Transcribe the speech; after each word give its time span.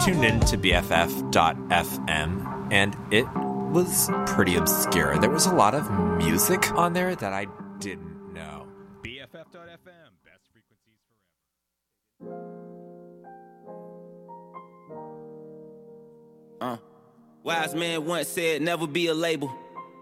tuned 0.00 0.24
in 0.24 0.40
to 0.40 0.56
BFF.FM, 0.56 1.28
and 2.72 2.96
it 3.10 3.26
was 3.70 4.08
pretty 4.26 4.56
obscure. 4.56 5.18
There 5.18 5.28
was 5.28 5.44
a 5.46 5.54
lot 5.54 5.74
of 5.74 5.90
music 6.16 6.72
on 6.72 6.94
there 6.94 7.14
that 7.14 7.32
I 7.34 7.46
didn't 7.78 8.32
know. 8.32 8.66
BFF.FM, 9.02 10.10
best 10.24 10.50
frequencies 10.52 10.96
Uh. 16.60 16.76
Wise 17.42 17.74
man 17.74 18.04
once 18.06 18.28
said, 18.28 18.62
never 18.62 18.86
be 18.86 19.06
a 19.08 19.14
label. 19.14 19.50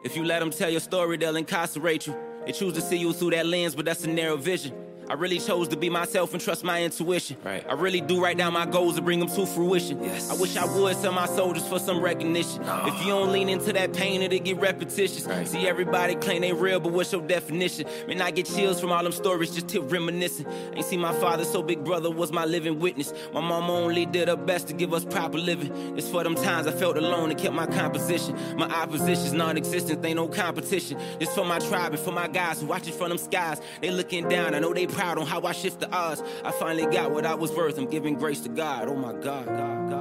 If 0.04 0.16
you 0.16 0.24
let 0.24 0.40
them 0.40 0.50
tell 0.50 0.70
your 0.70 0.80
story, 0.80 1.16
they'll 1.16 1.36
incarcerate 1.36 2.06
you. 2.06 2.16
They 2.46 2.52
choose 2.52 2.74
to 2.74 2.80
see 2.80 2.96
you 2.98 3.12
through 3.12 3.30
that 3.30 3.46
lens, 3.46 3.74
but 3.74 3.84
that's 3.84 4.04
a 4.04 4.08
narrow 4.08 4.36
vision. 4.36 4.74
I 5.08 5.14
really 5.14 5.38
chose 5.38 5.68
to 5.68 5.76
be 5.76 5.88
myself 5.88 6.32
and 6.34 6.42
trust 6.42 6.64
my 6.64 6.82
intuition. 6.82 7.36
Right. 7.42 7.64
I 7.68 7.72
really 7.72 8.00
do 8.00 8.22
write 8.22 8.36
down 8.36 8.52
my 8.52 8.66
goals 8.66 8.96
and 8.96 9.04
bring 9.04 9.20
them 9.20 9.28
to 9.28 9.46
fruition. 9.46 10.02
Yes. 10.04 10.30
I 10.30 10.34
wish 10.34 10.56
I 10.56 10.66
would 10.66 10.96
sell 10.96 11.12
my 11.12 11.26
soldiers 11.26 11.66
for 11.66 11.78
some 11.78 12.00
recognition. 12.00 12.62
If 12.62 13.00
you 13.00 13.12
don't 13.12 13.32
lean 13.32 13.48
into 13.48 13.72
that 13.72 13.94
pain, 13.94 14.20
it'll 14.20 14.38
get 14.38 14.58
repetitious. 14.58 15.24
Right. 15.24 15.48
See, 15.48 15.66
everybody 15.66 16.14
claim 16.14 16.42
they 16.42 16.52
real, 16.52 16.78
but 16.80 16.92
what's 16.92 17.12
your 17.12 17.22
definition? 17.22 17.86
Man, 18.06 18.20
I 18.20 18.30
get 18.30 18.46
chills 18.46 18.80
from 18.80 18.92
all 18.92 19.02
them 19.02 19.12
stories, 19.12 19.54
just 19.54 19.68
tip 19.68 19.90
reminiscing. 19.90 20.46
Ain't 20.74 20.84
seen 20.84 21.00
my 21.00 21.14
father, 21.14 21.44
so 21.44 21.62
big 21.62 21.84
brother 21.84 22.10
was 22.10 22.30
my 22.30 22.44
living 22.44 22.78
witness. 22.78 23.14
My 23.32 23.40
mama 23.40 23.72
only 23.72 24.04
did 24.04 24.28
her 24.28 24.36
best 24.36 24.68
to 24.68 24.74
give 24.74 24.92
us 24.92 25.04
proper 25.04 25.38
living. 25.38 25.96
It's 25.96 26.08
for 26.08 26.22
them 26.22 26.34
times 26.34 26.66
I 26.66 26.72
felt 26.72 26.98
alone 26.98 27.30
and 27.30 27.38
kept 27.38 27.54
my 27.54 27.66
composition. 27.66 28.36
My 28.56 28.68
opposition's 28.68 29.32
non-existent, 29.32 30.04
ain't 30.04 30.16
no 30.16 30.28
competition. 30.28 30.98
It's 31.18 31.34
for 31.34 31.44
my 31.46 31.58
tribe 31.60 31.94
and 31.94 32.02
for 32.02 32.12
my 32.12 32.28
guys 32.28 32.60
who 32.60 32.66
watching 32.66 32.92
from 32.92 33.08
them 33.08 33.18
skies. 33.18 33.60
They 33.80 33.90
looking 33.90 34.28
down, 34.28 34.54
I 34.54 34.58
know 34.58 34.74
they 34.74 34.86
proud 34.98 35.16
on 35.16 35.26
how 35.26 35.40
I 35.42 35.52
shift 35.52 35.78
the 35.78 35.88
odds. 35.92 36.20
I 36.44 36.50
finally 36.50 36.92
got 36.92 37.12
what 37.12 37.24
I 37.24 37.36
was 37.36 37.52
worth. 37.52 37.78
I'm 37.78 37.88
giving 37.88 38.16
grace 38.16 38.40
to 38.40 38.48
God. 38.48 38.88
Oh 38.88 38.96
my 38.96 39.12
God, 39.12 39.46
God, 39.46 39.46
God, 39.46 39.90
God, 39.90 39.97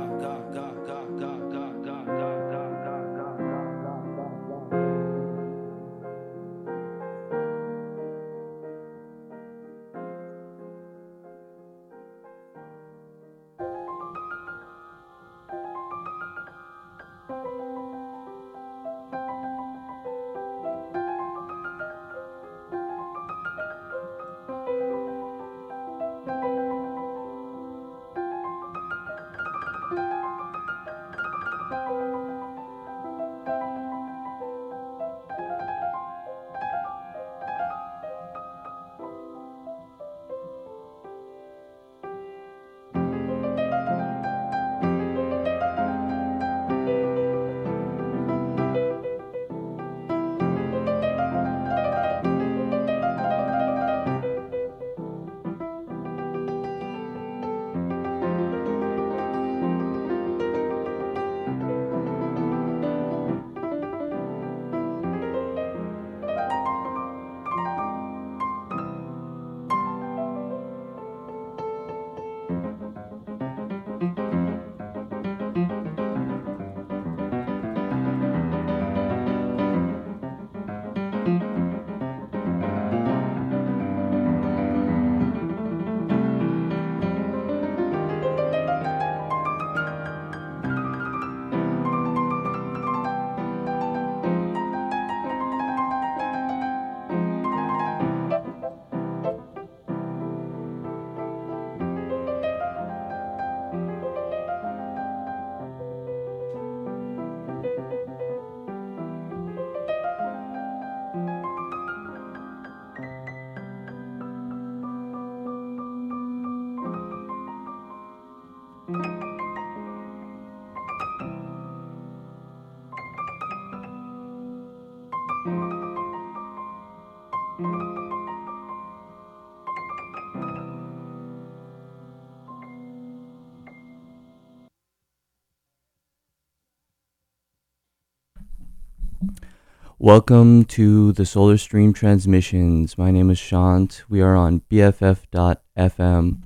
Welcome 140.08 140.64
to 140.68 141.12
the 141.12 141.26
Solar 141.26 141.58
Stream 141.58 141.92
Transmissions. 141.92 142.98
My 142.98 143.12
name 143.12 143.30
is 143.30 143.38
Shant. 143.38 144.06
We 144.08 144.22
are 144.22 144.38
on 144.38 144.62
BFF.FM. 144.72 146.44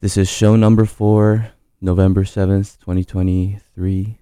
This 0.00 0.16
is 0.16 0.26
show 0.26 0.56
number 0.56 0.86
four, 0.86 1.50
November 1.82 2.24
7th, 2.24 2.78
2023. 2.78 4.18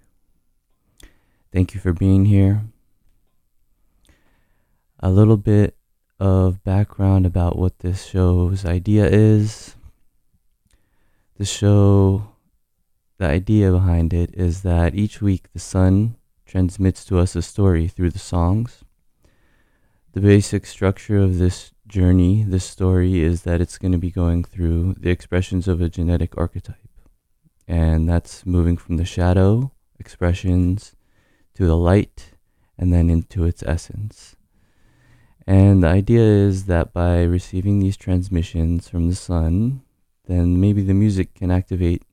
Thank 1.52 1.74
you 1.74 1.80
for 1.80 1.92
being 1.92 2.24
here. 2.24 2.64
A 4.98 5.10
little 5.10 5.36
bit 5.36 5.76
of 6.18 6.64
background 6.64 7.24
about 7.24 7.56
what 7.56 7.78
this 7.78 8.04
show's 8.04 8.64
idea 8.64 9.06
is. 9.06 9.76
The 11.36 11.44
show, 11.44 12.30
the 13.18 13.26
idea 13.26 13.70
behind 13.70 14.12
it 14.12 14.34
is 14.34 14.62
that 14.62 14.96
each 14.96 15.22
week 15.22 15.52
the 15.52 15.60
sun 15.60 16.16
transmits 16.48 17.04
to 17.04 17.18
us 17.18 17.36
a 17.36 17.42
story 17.42 17.86
through 17.86 18.10
the 18.10 18.18
songs. 18.18 18.82
The 20.12 20.20
basic 20.20 20.64
structure 20.64 21.18
of 21.18 21.38
this 21.38 21.72
journey, 21.86 22.42
this 22.42 22.64
story, 22.64 23.20
is 23.20 23.42
that 23.42 23.60
it's 23.60 23.76
going 23.76 23.92
to 23.92 23.98
be 23.98 24.10
going 24.10 24.42
through 24.42 24.94
the 24.98 25.10
expressions 25.10 25.68
of 25.68 25.80
a 25.80 25.90
genetic 25.90 26.36
archetype. 26.38 26.76
And 27.68 28.08
that's 28.08 28.46
moving 28.46 28.78
from 28.78 28.96
the 28.96 29.04
shadow 29.04 29.72
expressions 30.00 30.96
to 31.54 31.66
the 31.66 31.76
light 31.76 32.32
and 32.78 32.92
then 32.92 33.10
into 33.10 33.44
its 33.44 33.62
essence. 33.64 34.34
And 35.46 35.82
the 35.82 35.88
idea 35.88 36.22
is 36.22 36.64
that 36.64 36.92
by 36.94 37.22
receiving 37.22 37.78
these 37.78 37.96
transmissions 37.96 38.88
from 38.88 39.08
the 39.08 39.14
sun, 39.14 39.82
then 40.26 40.60
maybe 40.60 40.82
the 40.82 40.94
music 40.94 41.34
can 41.34 41.50
activate 41.50 42.04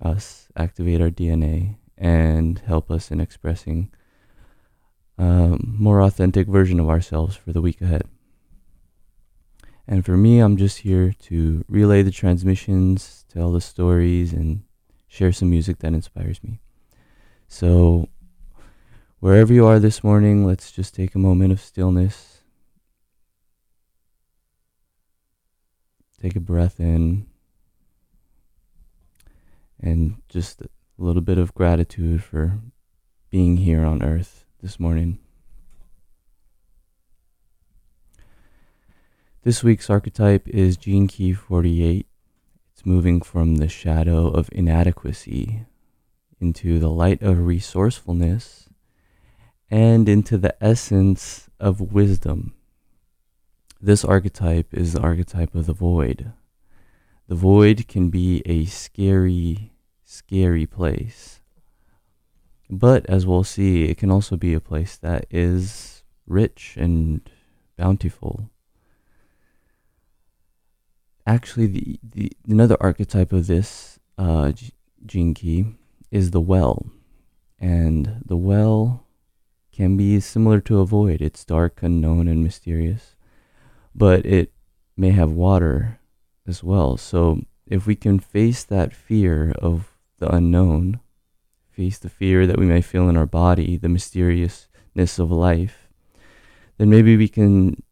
us, 0.00 0.48
activate 0.56 1.00
our 1.00 1.10
DNA, 1.10 1.76
and 2.00 2.58
help 2.60 2.90
us 2.90 3.10
in 3.10 3.20
expressing 3.20 3.90
a 5.18 5.58
more 5.62 6.00
authentic 6.00 6.48
version 6.48 6.80
of 6.80 6.88
ourselves 6.88 7.36
for 7.36 7.52
the 7.52 7.60
week 7.60 7.82
ahead. 7.82 8.04
And 9.86 10.04
for 10.04 10.16
me, 10.16 10.38
I'm 10.38 10.56
just 10.56 10.78
here 10.78 11.12
to 11.24 11.64
relay 11.68 12.02
the 12.02 12.10
transmissions, 12.10 13.26
tell 13.28 13.52
the 13.52 13.60
stories, 13.60 14.32
and 14.32 14.62
share 15.08 15.32
some 15.32 15.50
music 15.50 15.80
that 15.80 15.92
inspires 15.92 16.42
me. 16.42 16.60
So, 17.48 18.08
wherever 19.18 19.52
you 19.52 19.66
are 19.66 19.78
this 19.78 20.02
morning, 20.02 20.46
let's 20.46 20.72
just 20.72 20.94
take 20.94 21.14
a 21.14 21.18
moment 21.18 21.52
of 21.52 21.60
stillness. 21.60 22.38
Take 26.22 26.36
a 26.36 26.40
breath 26.40 26.80
in 26.80 27.26
and 29.82 30.16
just 30.28 30.62
a 31.00 31.04
little 31.04 31.22
bit 31.22 31.38
of 31.38 31.54
gratitude 31.54 32.22
for 32.22 32.60
being 33.30 33.56
here 33.56 33.84
on 33.84 34.02
earth 34.02 34.44
this 34.60 34.78
morning. 34.78 35.18
This 39.42 39.64
week's 39.64 39.88
archetype 39.88 40.46
is 40.46 40.76
Gene 40.76 41.08
Key 41.08 41.32
48. 41.32 42.06
It's 42.74 42.84
moving 42.84 43.22
from 43.22 43.56
the 43.56 43.68
shadow 43.68 44.26
of 44.26 44.50
inadequacy 44.52 45.64
into 46.38 46.78
the 46.78 46.90
light 46.90 47.22
of 47.22 47.46
resourcefulness 47.46 48.68
and 49.70 50.06
into 50.06 50.36
the 50.36 50.62
essence 50.62 51.48
of 51.58 51.80
wisdom. 51.80 52.52
This 53.80 54.04
archetype 54.04 54.74
is 54.74 54.92
the 54.92 55.00
archetype 55.00 55.54
of 55.54 55.64
the 55.64 55.72
void. 55.72 56.32
The 57.26 57.36
void 57.36 57.88
can 57.88 58.10
be 58.10 58.42
a 58.44 58.66
scary, 58.66 59.72
scary 60.10 60.66
place. 60.66 61.40
But 62.68 63.06
as 63.06 63.26
we'll 63.26 63.44
see, 63.44 63.84
it 63.84 63.98
can 63.98 64.10
also 64.10 64.36
be 64.36 64.54
a 64.54 64.60
place 64.60 64.96
that 64.96 65.26
is 65.30 66.02
rich 66.26 66.76
and 66.78 67.20
bountiful. 67.76 68.50
Actually, 71.26 71.66
the, 71.66 72.00
the 72.02 72.32
another 72.48 72.76
archetype 72.80 73.32
of 73.32 73.46
this 73.46 73.98
uh, 74.18 74.52
key 75.08 75.66
is 76.10 76.30
the 76.30 76.40
well, 76.40 76.86
and 77.58 78.22
the 78.24 78.36
well 78.36 79.06
can 79.72 79.96
be 79.96 80.18
similar 80.20 80.60
to 80.60 80.80
a 80.80 80.86
void. 80.86 81.20
It's 81.20 81.44
dark, 81.44 81.82
unknown, 81.82 82.26
and 82.26 82.42
mysterious 82.42 83.14
but 83.94 84.24
it 84.24 84.52
may 84.96 85.10
have 85.10 85.30
water 85.30 85.98
as 86.46 86.62
well. 86.62 86.96
So 86.96 87.42
if 87.66 87.86
we 87.86 87.94
can 87.94 88.18
face 88.18 88.64
that 88.64 88.94
fear 88.94 89.52
of 89.52 89.89
the 90.20 90.32
unknown, 90.34 91.00
face 91.70 91.98
the 91.98 92.08
fear 92.08 92.46
that 92.46 92.58
we 92.58 92.66
may 92.66 92.80
feel 92.80 93.08
in 93.08 93.16
our 93.16 93.26
body, 93.26 93.76
the 93.76 93.88
mysteriousness 93.88 95.18
of 95.18 95.30
life, 95.30 95.88
then 96.78 96.88
maybe 96.88 97.16
we 97.16 97.28
can 97.28 97.82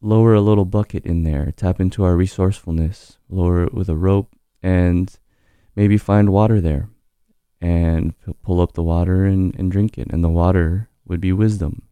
lower 0.00 0.34
a 0.34 0.40
little 0.40 0.64
bucket 0.64 1.04
in 1.04 1.22
there, 1.22 1.52
tap 1.56 1.80
into 1.80 2.04
our 2.04 2.16
resourcefulness, 2.16 3.18
lower 3.28 3.64
it 3.64 3.74
with 3.74 3.88
a 3.88 3.96
rope, 3.96 4.34
and 4.62 5.18
maybe 5.76 5.96
find 5.96 6.30
water 6.30 6.60
there 6.60 6.88
and 7.60 8.14
pull 8.42 8.60
up 8.60 8.72
the 8.72 8.82
water 8.82 9.24
and, 9.24 9.54
and 9.56 9.70
drink 9.70 9.98
it. 9.98 10.08
And 10.10 10.24
the 10.24 10.28
water 10.28 10.88
would 11.04 11.20
be 11.20 11.32
wisdom. 11.32 11.82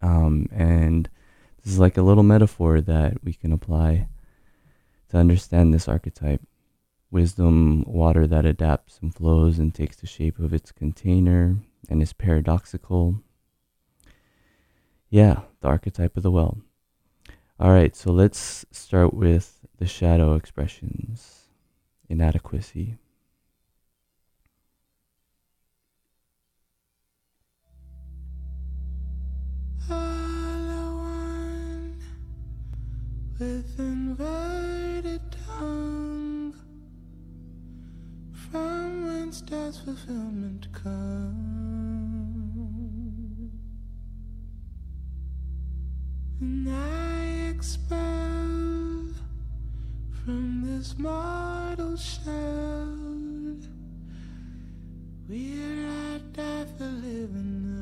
Um, 0.00 0.48
and 0.52 1.08
this 1.62 1.72
is 1.72 1.78
like 1.78 1.96
a 1.96 2.02
little 2.02 2.22
metaphor 2.22 2.80
that 2.80 3.22
we 3.22 3.34
can 3.34 3.52
apply 3.52 4.08
to 5.10 5.16
understand 5.18 5.72
this 5.72 5.88
archetype. 5.88 6.40
Wisdom, 7.10 7.84
water 7.86 8.26
that 8.26 8.44
adapts 8.44 8.98
and 9.00 9.14
flows 9.14 9.58
and 9.58 9.74
takes 9.74 9.96
the 9.96 10.06
shape 10.06 10.38
of 10.38 10.52
its 10.52 10.72
container 10.72 11.56
and 11.88 12.02
is 12.02 12.12
paradoxical. 12.12 13.22
Yeah, 15.08 15.42
the 15.60 15.68
archetype 15.68 16.16
of 16.16 16.22
the 16.22 16.30
well. 16.30 16.58
All 17.58 17.70
right, 17.70 17.94
so 17.94 18.12
let's 18.12 18.66
start 18.70 19.14
with 19.14 19.66
the 19.78 19.86
shadow 19.86 20.34
expressions 20.34 21.46
inadequacy. 22.08 22.98
From 38.56 39.06
whence 39.06 39.40
does 39.42 39.78
fulfillment 39.78 40.68
come? 40.72 41.42
And 46.40 46.68
I 46.68 47.50
expel 47.50 49.08
from 50.24 50.62
this 50.64 50.98
mortal 50.98 51.96
shell 51.96 52.96
where 55.26 55.88
I 56.12 56.18
die 56.32 56.66
for 56.76 56.84
living. 56.84 57.75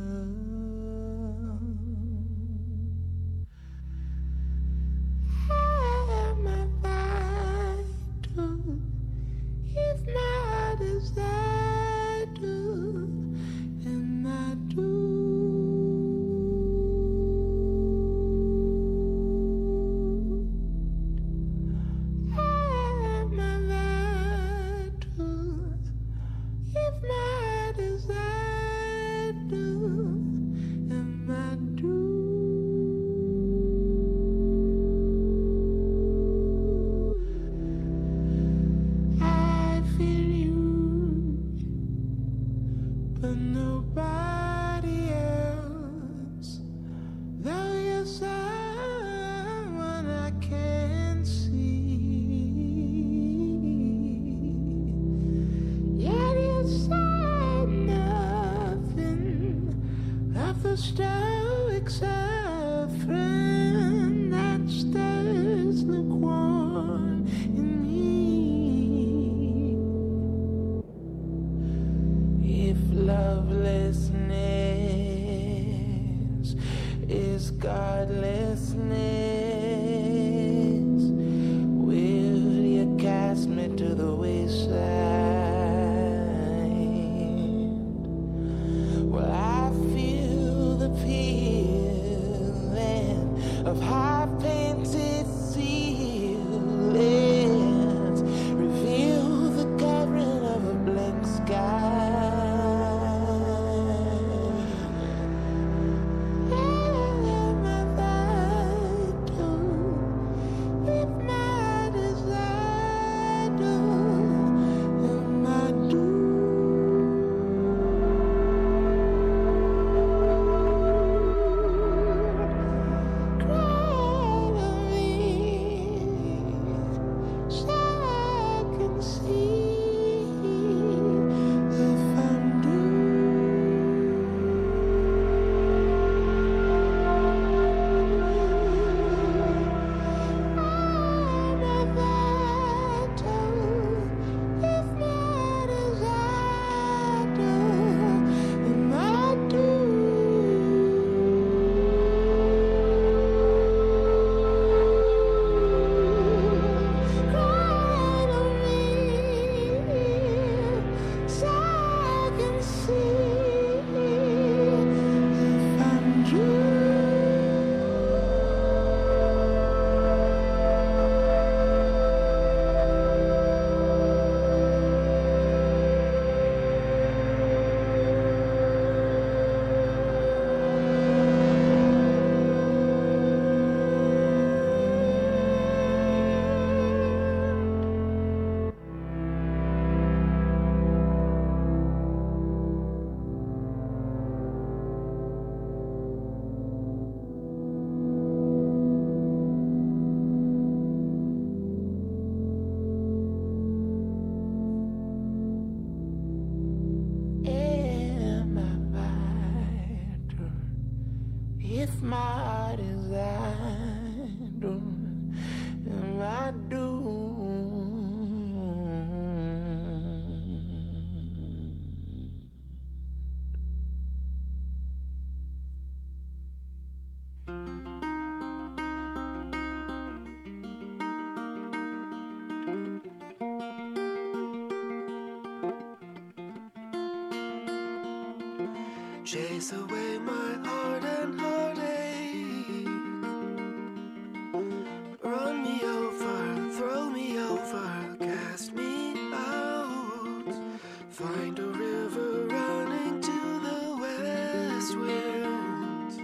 Find 251.15 251.57
a 251.61 251.67
river 251.67 252.47
running 252.47 253.21
to 253.21 253.61
the 253.61 253.97
west 254.01 254.97
wind. 254.99 256.21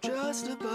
Just 0.00 0.46
above 0.48 0.67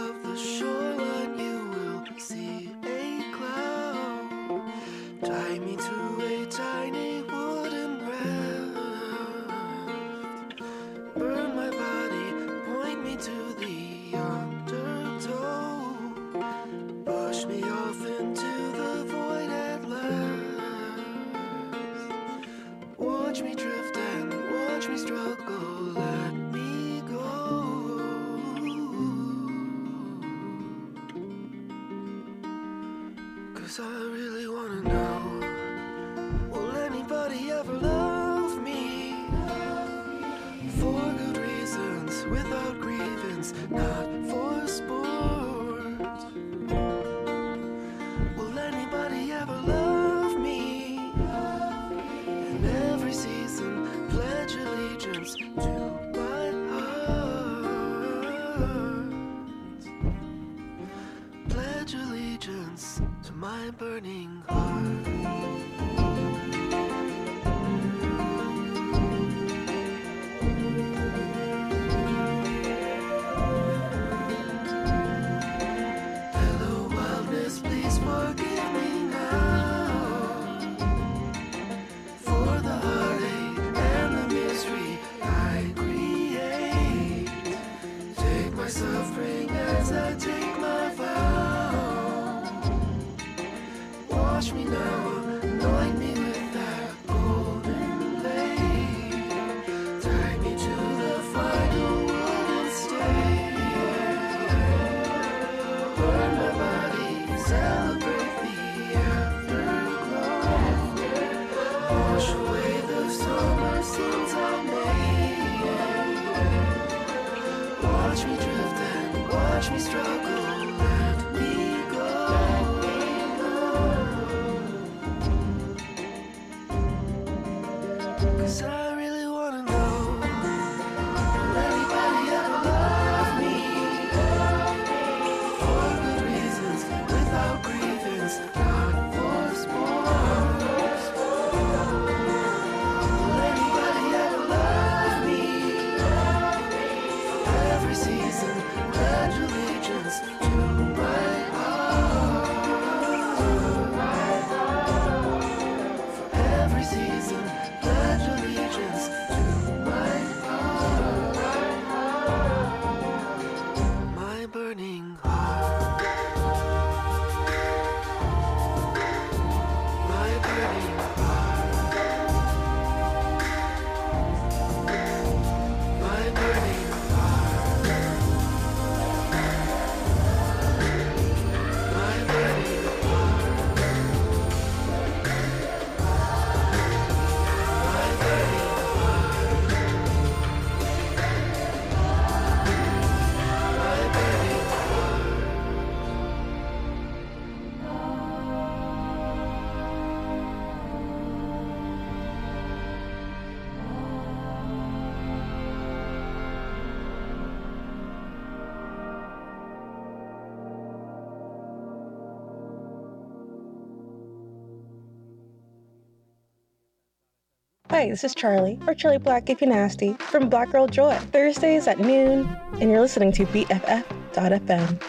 Hi, 217.93 218.09
this 218.09 218.23
is 218.23 218.33
Charlie, 218.33 218.79
or 218.87 218.95
Charlie 218.95 219.19
Black 219.19 219.51
if 219.51 219.61
you're 219.61 219.69
nasty, 219.69 220.13
from 220.13 220.49
Black 220.49 220.71
Girl 220.71 220.87
Joy. 220.87 221.15
Thursdays 221.31 221.87
at 221.87 221.99
noon, 221.99 222.49
and 222.81 222.89
you're 222.89 222.99
listening 222.99 223.31
to 223.33 223.45
BFF.FM. 223.45 224.99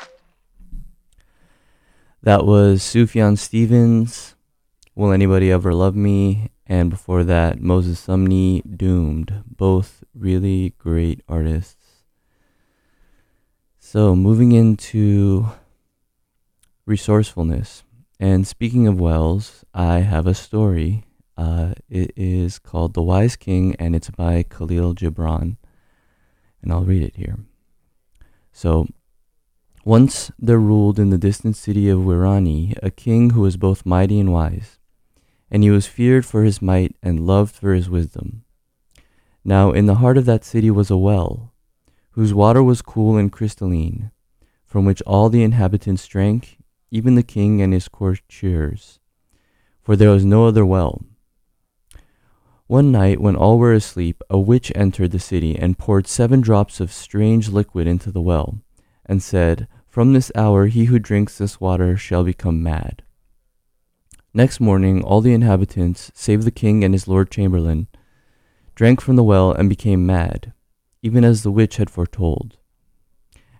That 2.22 2.44
was 2.44 2.82
Sufjan 2.82 3.38
Stevens, 3.38 4.34
Will 4.94 5.12
Anybody 5.12 5.50
Ever 5.50 5.72
Love 5.72 5.96
Me? 5.96 6.50
And 6.66 6.90
before 6.90 7.24
that, 7.24 7.58
Moses 7.58 8.06
Sumney, 8.06 8.60
Doomed. 8.76 9.44
Both 9.46 10.04
really 10.14 10.74
great 10.76 11.22
artists. 11.26 12.02
So, 13.78 14.14
moving 14.14 14.52
into 14.52 15.46
resourcefulness. 16.84 17.82
And 18.20 18.46
speaking 18.46 18.86
of 18.86 19.00
wells, 19.00 19.64
I 19.72 20.00
have 20.00 20.26
a 20.26 20.34
story. 20.34 21.03
Uh, 21.36 21.74
it 21.88 22.12
is 22.16 22.58
called 22.58 22.94
The 22.94 23.02
Wise 23.02 23.36
King, 23.36 23.74
and 23.78 23.96
it's 23.96 24.10
by 24.10 24.44
Khalil 24.44 24.94
Gibran. 24.94 25.56
And 26.62 26.72
I'll 26.72 26.84
read 26.84 27.02
it 27.02 27.16
here. 27.16 27.38
So, 28.52 28.86
once 29.84 30.30
there 30.38 30.58
ruled 30.58 30.98
in 30.98 31.10
the 31.10 31.18
distant 31.18 31.56
city 31.56 31.90
of 31.90 32.00
Wirani 32.00 32.74
a 32.82 32.90
king 32.90 33.30
who 33.30 33.42
was 33.42 33.58
both 33.58 33.84
mighty 33.84 34.18
and 34.18 34.32
wise, 34.32 34.78
and 35.50 35.62
he 35.62 35.70
was 35.70 35.86
feared 35.86 36.24
for 36.24 36.42
his 36.42 36.62
might 36.62 36.96
and 37.02 37.26
loved 37.26 37.54
for 37.54 37.74
his 37.74 37.90
wisdom. 37.90 38.44
Now 39.44 39.72
in 39.72 39.84
the 39.84 39.96
heart 39.96 40.16
of 40.16 40.24
that 40.24 40.44
city 40.44 40.70
was 40.70 40.90
a 40.90 40.96
well, 40.96 41.52
whose 42.12 42.32
water 42.32 42.62
was 42.62 42.80
cool 42.80 43.18
and 43.18 43.30
crystalline, 43.30 44.10
from 44.64 44.86
which 44.86 45.02
all 45.02 45.28
the 45.28 45.42
inhabitants 45.42 46.06
drank, 46.06 46.58
even 46.90 47.14
the 47.14 47.22
king 47.22 47.60
and 47.60 47.74
his 47.74 47.88
courtiers, 47.88 49.00
for 49.82 49.96
there 49.96 50.10
was 50.10 50.24
no 50.24 50.46
other 50.46 50.64
well. 50.64 51.04
One 52.66 52.90
night, 52.90 53.20
when 53.20 53.36
all 53.36 53.58
were 53.58 53.74
asleep, 53.74 54.22
a 54.30 54.38
witch 54.38 54.72
entered 54.74 55.10
the 55.10 55.18
city 55.18 55.54
and 55.54 55.76
poured 55.76 56.06
seven 56.06 56.40
drops 56.40 56.80
of 56.80 56.90
strange 56.90 57.50
liquid 57.50 57.86
into 57.86 58.10
the 58.10 58.22
well, 58.22 58.58
and 59.04 59.22
said, 59.22 59.68
From 59.86 60.14
this 60.14 60.32
hour 60.34 60.66
he 60.66 60.86
who 60.86 60.98
drinks 60.98 61.36
this 61.36 61.60
water 61.60 61.94
shall 61.98 62.24
become 62.24 62.62
mad. 62.62 63.02
Next 64.32 64.60
morning, 64.60 65.04
all 65.04 65.20
the 65.20 65.34
inhabitants, 65.34 66.10
save 66.14 66.44
the 66.44 66.50
king 66.50 66.82
and 66.82 66.94
his 66.94 67.06
lord 67.06 67.30
chamberlain, 67.30 67.86
drank 68.74 69.02
from 69.02 69.16
the 69.16 69.22
well 69.22 69.52
and 69.52 69.68
became 69.68 70.06
mad, 70.06 70.54
even 71.02 71.22
as 71.22 71.42
the 71.42 71.52
witch 71.52 71.76
had 71.76 71.90
foretold. 71.90 72.56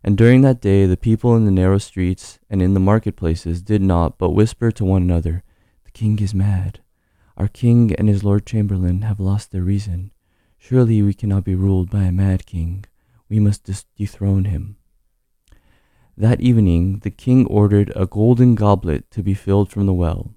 And 0.02 0.16
during 0.16 0.40
that 0.42 0.62
day, 0.62 0.87
the 0.87 0.96
people 0.96 1.37
in 1.37 1.44
the 1.44 1.50
narrow 1.50 1.78
streets 1.78 2.38
and 2.49 2.62
in 2.62 2.73
the 2.73 2.80
marketplaces 2.80 3.61
did 3.61 3.82
not 3.82 4.16
but 4.16 4.30
whisper 4.30 4.70
to 4.73 4.84
one 4.84 5.02
another, 5.02 5.42
The 5.84 5.90
king 5.90 6.18
is 6.20 6.34
mad. 6.34 6.80
Our 7.36 7.48
king 7.48 7.92
and 7.94 8.08
his 8.08 8.22
lord 8.22 8.46
chamberlain 8.46 9.02
have 9.02 9.18
lost 9.18 9.50
their 9.50 9.62
reason. 9.62 10.12
Surely 10.56 11.02
we 11.02 11.14
cannot 11.14 11.44
be 11.44 11.54
ruled 11.54 11.90
by 11.90 12.04
a 12.04 12.12
mad 12.12 12.46
king. 12.46 12.84
We 13.28 13.40
must 13.40 13.64
dis- 13.64 13.86
dethrone 13.96 14.44
him. 14.44 14.76
That 16.16 16.40
evening, 16.40 17.00
the 17.00 17.10
king 17.10 17.44
ordered 17.46 17.92
a 17.96 18.06
golden 18.06 18.54
goblet 18.54 19.10
to 19.10 19.22
be 19.22 19.34
filled 19.34 19.70
from 19.70 19.86
the 19.86 19.92
well. 19.92 20.32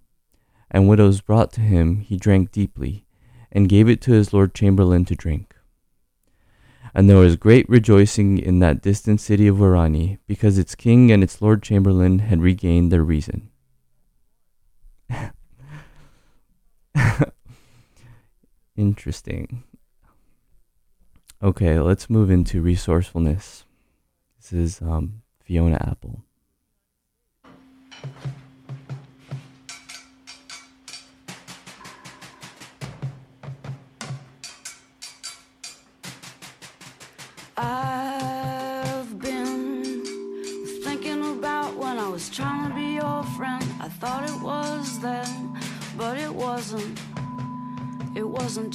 And 0.72 0.88
when 0.88 1.00
it 1.00 1.04
was 1.04 1.22
brought 1.22 1.54
to 1.54 1.62
him, 1.62 2.00
he 2.00 2.18
drank 2.18 2.52
deeply, 2.52 3.06
and 3.52 3.70
gave 3.70 3.88
it 3.88 4.02
to 4.02 4.12
his 4.14 4.34
lord 4.34 4.56
chamberlain 4.56 5.06
to 5.06 5.16
drink. 5.16 5.56
And 6.96 7.08
there 7.08 7.18
was 7.18 7.36
great 7.36 7.70
rejoicing 7.70 8.40
in 8.40 8.58
that 8.60 8.82
distant 8.82 9.22
city 9.22 9.48
of 9.48 9.58
Wirani, 9.58 10.18
because 10.26 10.58
its 10.58 10.74
king 10.74 11.12
and 11.12 11.24
its 11.24 11.42
lord 11.44 11.62
chamberlain 11.62 12.20
had 12.20 12.42
regained 12.42 12.92
their 12.92 13.04
reason. 13.04 13.52
Interesting. 18.76 19.64
Okay, 21.42 21.80
let's 21.80 22.10
move 22.10 22.32
into 22.32 22.62
resourcefulness. 22.62 23.66
This 24.38 24.54
is 24.54 24.82
um, 24.82 25.22
Fiona 25.44 25.78
Apple. 25.82 26.24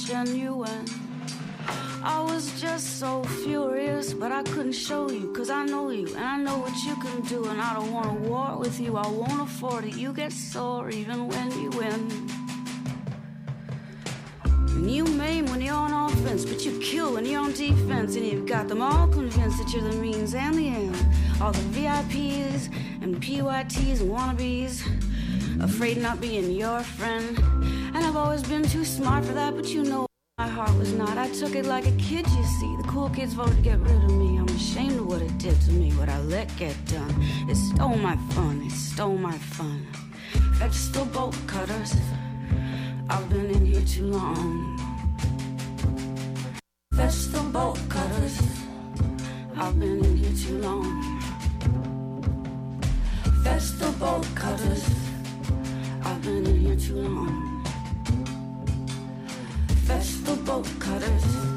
Genuine. 0.05 0.85
I 2.03 2.21
was 2.21 2.59
just 2.59 2.99
so 2.99 3.23
furious, 3.23 4.13
but 4.13 4.31
I 4.31 4.43
couldn't 4.43 4.73
show 4.73 5.09
you, 5.09 5.31
cause 5.31 5.49
I 5.49 5.63
know 5.65 5.89
you, 5.89 6.07
and 6.15 6.25
I 6.25 6.37
know 6.37 6.57
what 6.57 6.75
you 6.83 6.95
can 6.97 7.21
do, 7.21 7.45
and 7.45 7.61
I 7.61 7.73
don't 7.73 7.93
want 7.93 8.07
to 8.07 8.29
war 8.29 8.57
with 8.57 8.79
you. 8.79 8.97
I 8.97 9.07
won't 9.07 9.41
afford 9.41 9.85
it. 9.85 9.95
You 9.95 10.11
get 10.11 10.33
sore 10.33 10.89
even 10.89 11.29
when 11.29 11.51
you 11.61 11.69
win. 11.69 12.29
And 14.43 14.91
you 14.91 15.05
maim 15.05 15.45
when 15.45 15.61
you're 15.61 15.75
on 15.75 15.93
offense, 16.11 16.43
but 16.43 16.65
you 16.65 16.77
kill 16.79 17.13
when 17.13 17.25
you're 17.25 17.41
on 17.41 17.53
defense. 17.53 18.17
And 18.17 18.25
you've 18.25 18.45
got 18.45 18.67
them 18.67 18.81
all 18.81 19.07
convinced 19.07 19.57
that 19.59 19.71
you're 19.71 19.89
the 19.89 19.95
means 19.95 20.33
and 20.35 20.55
the 20.55 20.67
end. 20.67 20.95
All 21.39 21.53
the 21.53 21.59
VIPs 21.79 22.67
and 23.01 23.21
PYTs 23.21 24.01
and 24.01 24.11
wannabes, 24.11 24.83
afraid 25.63 25.97
not 25.99 26.19
being 26.19 26.51
your 26.51 26.81
friend. 26.81 27.52
And 27.93 28.03
I've 28.03 28.15
always 28.15 28.41
been 28.43 28.63
too 28.63 28.83
smart 28.83 29.23
for 29.23 29.33
that, 29.33 29.55
but 29.55 29.67
you 29.67 29.83
know 29.83 30.07
my 30.39 30.47
heart 30.47 30.75
was 30.79 30.91
not. 30.93 31.17
I 31.17 31.29
took 31.29 31.53
it 31.53 31.65
like 31.65 31.85
a 31.85 31.91
kid, 31.91 32.25
you 32.27 32.43
see. 32.59 32.75
The 32.77 32.87
cool 32.87 33.09
kids 33.09 33.33
voted 33.33 33.57
to 33.57 33.61
get 33.61 33.79
rid 33.79 34.03
of 34.03 34.11
me. 34.11 34.37
I'm 34.37 34.49
ashamed 34.49 34.99
of 34.99 35.05
what 35.05 35.21
it 35.21 35.37
did 35.37 35.59
to 35.61 35.71
me, 35.71 35.91
what 35.91 36.09
I 36.09 36.19
let 36.21 36.49
get 36.57 36.75
done. 36.87 37.13
It 37.47 37.55
stole 37.55 37.95
my 37.95 38.17
fun, 38.31 38.63
it 38.65 38.71
stole 38.71 39.17
my 39.17 39.37
fun. 39.37 39.85
Fetch 40.57 40.91
the 40.91 41.05
bolt 41.05 41.37
cutters. 41.45 41.93
I've 43.09 43.29
been 43.29 43.51
in 43.51 43.65
here 43.65 43.85
too 43.85 44.07
long. 44.07 44.79
Fetch 46.95 47.27
the 47.27 47.41
bolt 47.41 47.79
cutters. 47.89 48.41
I've 49.55 49.79
been 49.79 50.03
in 50.03 50.17
here 50.17 50.33
too 50.35 50.57
long. 50.57 51.21
Fetch 53.43 53.77
the 53.77 53.93
bolt 53.99 54.27
cutters. 54.33 54.83
I've 56.03 56.21
been 56.23 56.47
in 56.47 56.59
here 56.59 56.75
too 56.75 56.95
long. 56.95 57.52
Fetch 59.93 60.23
the 60.23 60.35
bolt 60.43 60.67
cutters. 60.79 61.52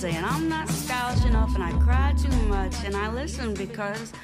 Saying 0.00 0.24
I'm 0.24 0.48
not 0.48 0.66
stylish 0.66 1.26
enough 1.26 1.54
and 1.54 1.62
I 1.62 1.72
cry 1.72 2.14
too 2.16 2.34
much, 2.48 2.74
and 2.86 2.96
I 2.96 3.12
listen 3.12 3.52
because 3.52 4.14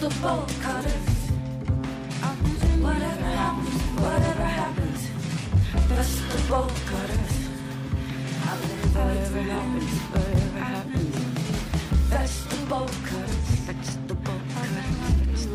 The 0.00 0.08
bolt 0.22 0.48
cutters. 0.62 0.92
Whatever 2.80 3.30
happens, 3.42 3.82
whatever 3.98 4.44
happens. 4.44 5.00
That's 5.88 6.20
the 6.20 6.38
bolt 6.48 6.72
cutters. 6.86 7.34
Whatever 8.94 9.42
happens, 9.42 9.90
whatever 10.14 10.60
happens. 10.60 11.14
That's 12.10 12.44
the 12.44 12.56
bolt 12.66 12.96
cutters. 13.06 13.66
That's 13.66 13.96
the 14.06 14.14
bolt 14.14 14.42
cutters. 14.54 15.46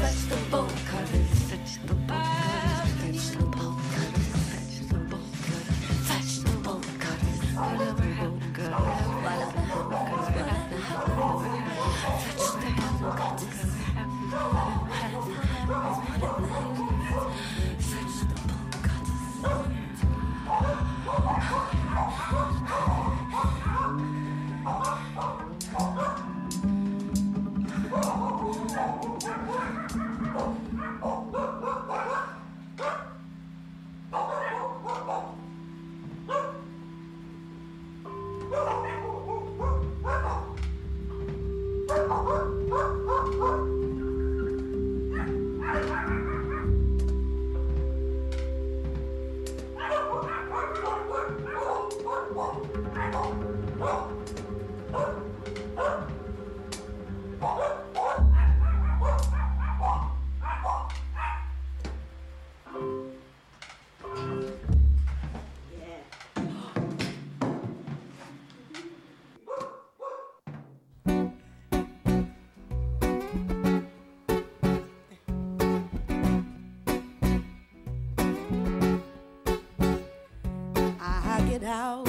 That's 0.00 0.24
the 0.26 0.36
bolt 0.50 0.74
cutters. 0.90 1.32
Get 81.62 81.70
out. 81.70 82.08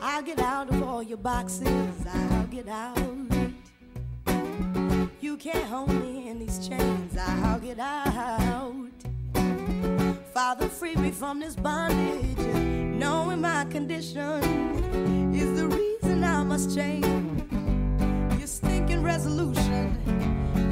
I'll 0.00 0.22
get 0.22 0.38
out 0.38 0.70
of 0.70 0.82
all 0.82 1.02
your 1.02 1.18
boxes. 1.18 1.68
I'll 2.10 2.46
get 2.46 2.66
out. 2.66 2.98
You 5.20 5.36
can't 5.36 5.64
hold 5.64 5.90
me 5.90 6.28
in 6.28 6.38
these 6.38 6.66
chains. 6.66 7.14
I'll 7.18 7.58
get 7.58 7.78
out. 7.78 8.88
Father, 10.32 10.66
free 10.68 10.96
me 10.96 11.10
from 11.10 11.40
this 11.40 11.56
bondage. 11.56 12.38
Knowing 12.38 13.42
my 13.42 13.66
condition 13.66 15.34
is 15.34 15.60
the 15.60 15.66
reason 15.66 16.24
I 16.24 16.42
must 16.42 16.74
change. 16.74 17.04
Your 18.38 18.46
stinking 18.46 19.02
resolution 19.02 19.94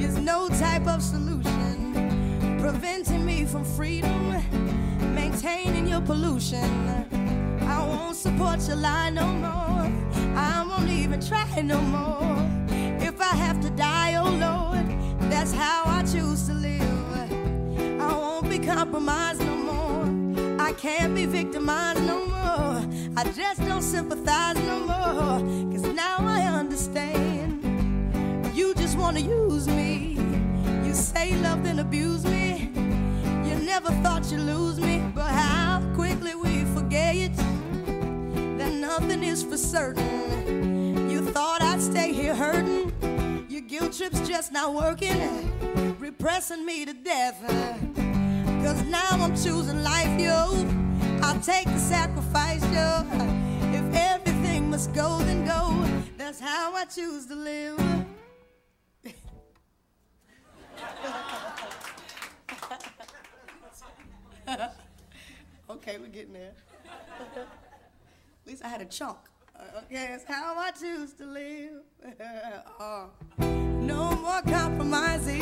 is 0.01 0.17
no 0.17 0.49
type 0.49 0.87
of 0.87 1.03
solution. 1.03 2.59
Preventing 2.59 3.27
me 3.27 3.45
from 3.45 3.65
freedom, 3.65 4.33
maintaining 5.35 5.89
your 5.89 6.01
pollution. 6.01 6.71
I 7.63 7.85
won't 7.85 8.15
support 8.15 8.61
your 8.69 8.77
lie 8.77 9.11
no 9.11 9.27
more. 9.27 9.91
I 10.37 10.65
won't 10.69 10.89
even 10.89 11.21
try 11.21 11.61
no 11.61 11.81
more. 11.81 12.39
If 13.01 13.21
I 13.21 13.35
have 13.35 13.61
to 13.63 13.71
die, 13.71 14.15
oh 14.15 14.31
Lord, 14.31 14.87
that's 15.33 15.53
how 15.53 15.83
I 15.87 16.03
choose 16.03 16.47
to 16.47 16.55
live. 16.55 18.01
I 18.01 18.13
won't 18.13 18.49
be 18.49 18.61
compromised 18.61 19.41
no 19.41 19.57
more. 19.57 20.61
I 20.61 20.73
can't 20.73 21.17
be 21.17 21.27
victimized 21.27 22.05
no 22.07 22.27
more. 22.27 22.77
I 23.17 23.25
just 23.35 23.61
don't 23.67 23.83
sympathize 23.83 24.57
no 24.71 24.79
more. 24.93 25.41
Cause 25.73 25.83
now 25.83 26.19
I 26.21 26.43
understand. 26.43 27.61
You 28.55 28.73
just 28.75 28.97
wanna 28.97 29.21
use 29.21 29.67
me. 29.67 30.17
You 30.85 30.95
say 30.95 31.35
love, 31.43 31.65
then 31.65 31.81
abuse 31.81 32.25
me. 32.25 32.44
Never 33.65 33.91
thought 34.03 34.31
you'd 34.31 34.41
lose 34.41 34.79
me, 34.79 35.03
but 35.15 35.25
how 35.25 35.81
quickly 35.95 36.35
we 36.35 36.65
forget 36.75 37.35
that 37.35 38.71
nothing 38.71 39.23
is 39.23 39.43
for 39.43 39.57
certain. 39.57 41.09
You 41.09 41.23
thought 41.23 41.63
I'd 41.63 41.81
stay 41.81 42.13
here 42.13 42.35
hurting. 42.35 42.93
Your 43.49 43.63
guilt 43.63 43.95
trip's 43.95 44.21
just 44.29 44.53
not 44.53 44.75
working, 44.75 45.51
repressing 45.99 46.67
me 46.67 46.85
to 46.85 46.93
death. 46.93 47.41
Cause 48.63 48.83
now 48.83 49.09
I'm 49.13 49.35
choosing 49.35 49.83
life, 49.83 50.21
yo. 50.21 50.69
I'll 51.23 51.41
take 51.41 51.65
the 51.65 51.79
sacrifice, 51.79 52.63
yo. 52.65 53.03
If 53.73 53.95
everything 53.95 54.69
must 54.69 54.93
go, 54.93 55.21
then 55.21 55.47
go. 55.47 55.89
That's 56.19 56.39
how 56.39 56.75
I 56.75 56.85
choose 56.85 57.25
to 57.27 57.35
live. 57.35 57.81
okay, 65.71 65.99
we're 65.99 66.09
getting 66.09 66.33
there. 66.33 66.53
At 67.37 67.47
least 68.47 68.65
I 68.65 68.69
had 68.69 68.81
a 68.81 68.87
chunk. 68.87 69.19
Uh, 69.57 69.79
okay, 69.79 70.09
that's 70.11 70.25
how 70.25 70.57
I 70.59 70.71
choose 70.71 71.13
to 71.15 71.27
live. 71.27 71.83
Uh, 72.81 73.07
no 73.39 74.11
more 74.17 74.43
compromises. 74.43 75.41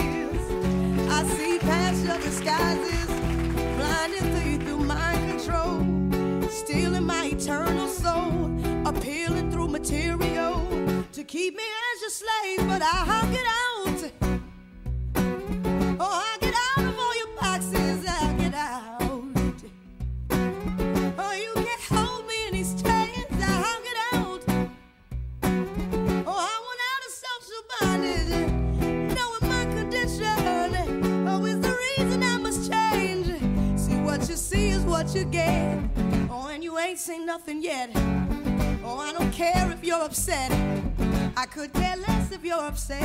I 1.11 1.25
see 1.37 1.59
past 1.59 2.05
your 2.05 2.19
disguises, 2.19 3.07
blinding 3.77 4.21
through, 4.21 4.51
you 4.51 4.59
through 4.59 4.85
mind 4.85 5.31
control, 5.31 6.51
stealing 6.51 7.05
my 7.05 7.27
eternal 7.27 7.89
soul, 7.89 8.51
appealing 8.87 9.51
through 9.51 9.69
material 9.69 10.55
to 11.13 11.25
keep 11.25 11.57
me 11.57 11.65
as 11.95 12.01
your 12.03 12.11
slave. 12.11 12.69
But 12.69 12.83
I'll 12.83 13.33
get 13.33 13.45
out. 13.47 14.32
You 35.15 35.25
get. 35.27 35.79
Oh, 36.31 36.49
and 36.49 36.65
you 36.65 36.79
ain't 36.79 36.99
seen 36.99 37.27
nothing 37.27 37.63
yet. 37.63 37.91
Oh, 38.85 38.99
I 38.99 39.13
don't 39.13 39.31
care 39.31 39.71
if 39.71 39.85
you're 39.85 40.01
upset. 40.01 40.51
I 41.37 41.45
could 41.47 41.73
care 41.75 41.97
less 41.97 42.33
if 42.33 42.45
you're 42.45 42.57
upset. 42.57 43.03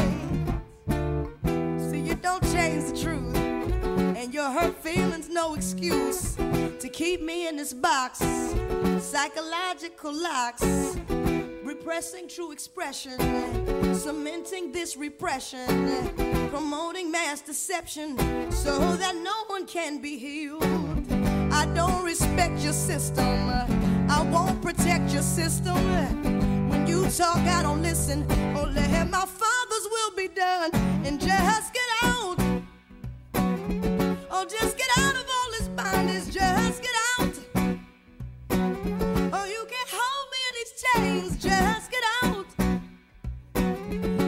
See, 0.87 1.99
you 1.99 2.15
don't 2.15 2.43
change 2.53 2.91
the 2.91 2.97
truth. 3.01 3.35
And 3.35 4.33
your 4.33 4.49
hurt 4.49 4.75
feelings, 4.75 5.27
no 5.27 5.55
excuse 5.55 6.35
to 6.35 6.89
keep 6.91 7.21
me 7.21 7.47
in 7.47 7.57
this 7.57 7.73
box. 7.73 8.19
Psychological 8.99 10.13
locks, 10.13 10.63
repressing 11.63 12.29
true 12.29 12.51
expression, 12.51 13.19
cementing 13.93 14.71
this 14.71 14.95
repression, 14.95 15.67
promoting 16.49 17.11
mass 17.11 17.41
deception 17.41 18.17
so 18.51 18.95
that 18.95 19.15
no 19.15 19.43
one 19.47 19.65
can 19.65 19.99
be 19.99 20.17
healed. 20.17 20.86
I 21.57 21.65
don't 21.73 22.03
respect 22.05 22.59
your 22.59 22.71
system, 22.71 23.49
I 24.09 24.21
won't 24.31 24.61
protect 24.61 25.11
your 25.11 25.23
system. 25.23 25.75
When 26.69 26.85
you 26.85 27.09
talk, 27.09 27.37
I 27.37 27.63
don't 27.63 27.81
listen. 27.81 28.27
Oh, 28.29 28.61
Only 28.61 28.81
have 28.81 29.09
my 29.09 29.25
father's 29.25 29.87
will 29.89 30.11
be 30.15 30.27
done 30.27 30.69
and 31.03 31.19
just 31.19 31.73
get 31.73 31.89
out. 32.03 32.37
Oh, 34.29 34.45
just 34.47 34.77
get 34.77 34.89
out 34.99 35.15
of 35.15 35.25
all 35.35 35.49
this 35.57 35.67
bondage. 35.69 36.29
Just 36.31 36.83
get 36.83 36.95
out. 37.17 37.35
Oh, 39.33 39.45
you 39.55 39.61
can't 39.73 39.91
hold 39.99 40.25
me 40.33 40.39
in 40.47 40.53
these 40.59 40.73
chains. 40.83 41.43
Just 41.43 41.89
get 41.89 42.03
out. 42.21 42.45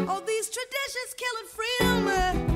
Oh, 0.09 0.23
these 0.25 0.49
traditions 0.49 1.11
killing 1.15 1.47
freedom. 1.57 2.48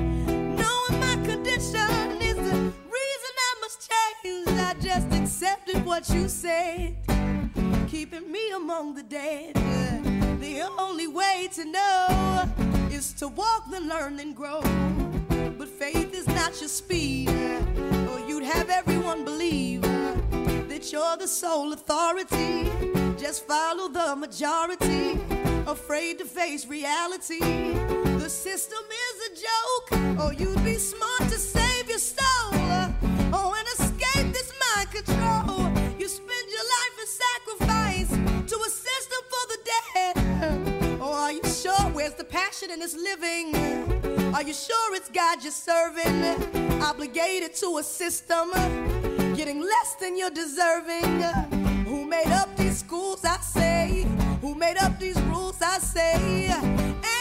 Accepted 5.44 5.84
what 5.84 6.08
you 6.08 6.26
said, 6.26 6.96
keeping 7.86 8.32
me 8.32 8.50
among 8.52 8.94
the 8.94 9.02
dead. 9.02 9.54
The 10.40 10.62
only 10.78 11.06
way 11.06 11.50
to 11.52 11.66
know 11.66 12.48
is 12.90 13.12
to 13.14 13.28
walk, 13.28 13.64
then 13.70 13.86
learn, 13.86 14.16
then 14.16 14.32
grow. 14.32 14.62
But 15.58 15.68
faith 15.68 16.14
is 16.14 16.26
not 16.28 16.58
your 16.60 16.70
speed, 16.70 17.28
or 17.28 18.20
you'd 18.26 18.44
have 18.44 18.70
everyone 18.70 19.22
believe 19.22 19.82
that 19.82 20.90
you're 20.90 21.16
the 21.18 21.28
sole 21.28 21.74
authority. 21.74 22.70
Just 23.18 23.46
follow 23.46 23.88
the 23.88 24.16
majority, 24.16 25.20
afraid 25.66 26.20
to 26.20 26.24
face 26.24 26.66
reality. 26.66 27.40
The 27.40 28.30
system 28.30 28.84
is 29.08 29.16
a 29.28 29.32
joke, 29.46 30.20
or 30.22 30.32
you'd 30.32 30.64
be 30.64 30.78
smart 30.78 31.28
to 31.28 31.38
where's 42.04 42.14
the 42.16 42.24
passion 42.24 42.70
in 42.70 42.78
this 42.80 42.94
living? 42.94 43.56
Are 44.34 44.42
you 44.42 44.52
sure 44.52 44.94
it's 44.94 45.08
God 45.08 45.42
you're 45.42 45.50
serving? 45.50 46.22
Obligated 46.82 47.54
to 47.54 47.78
a 47.78 47.82
system, 47.82 48.50
getting 49.34 49.62
less 49.62 49.94
than 49.98 50.14
you're 50.18 50.36
deserving. 50.44 51.22
Who 51.86 52.04
made 52.04 52.26
up 52.26 52.54
these 52.58 52.76
schools? 52.76 53.24
I 53.24 53.38
say. 53.38 54.06
Who 54.42 54.54
made 54.54 54.76
up 54.76 55.00
these 55.00 55.18
rules? 55.22 55.62
I 55.62 55.78
say. 55.78 56.48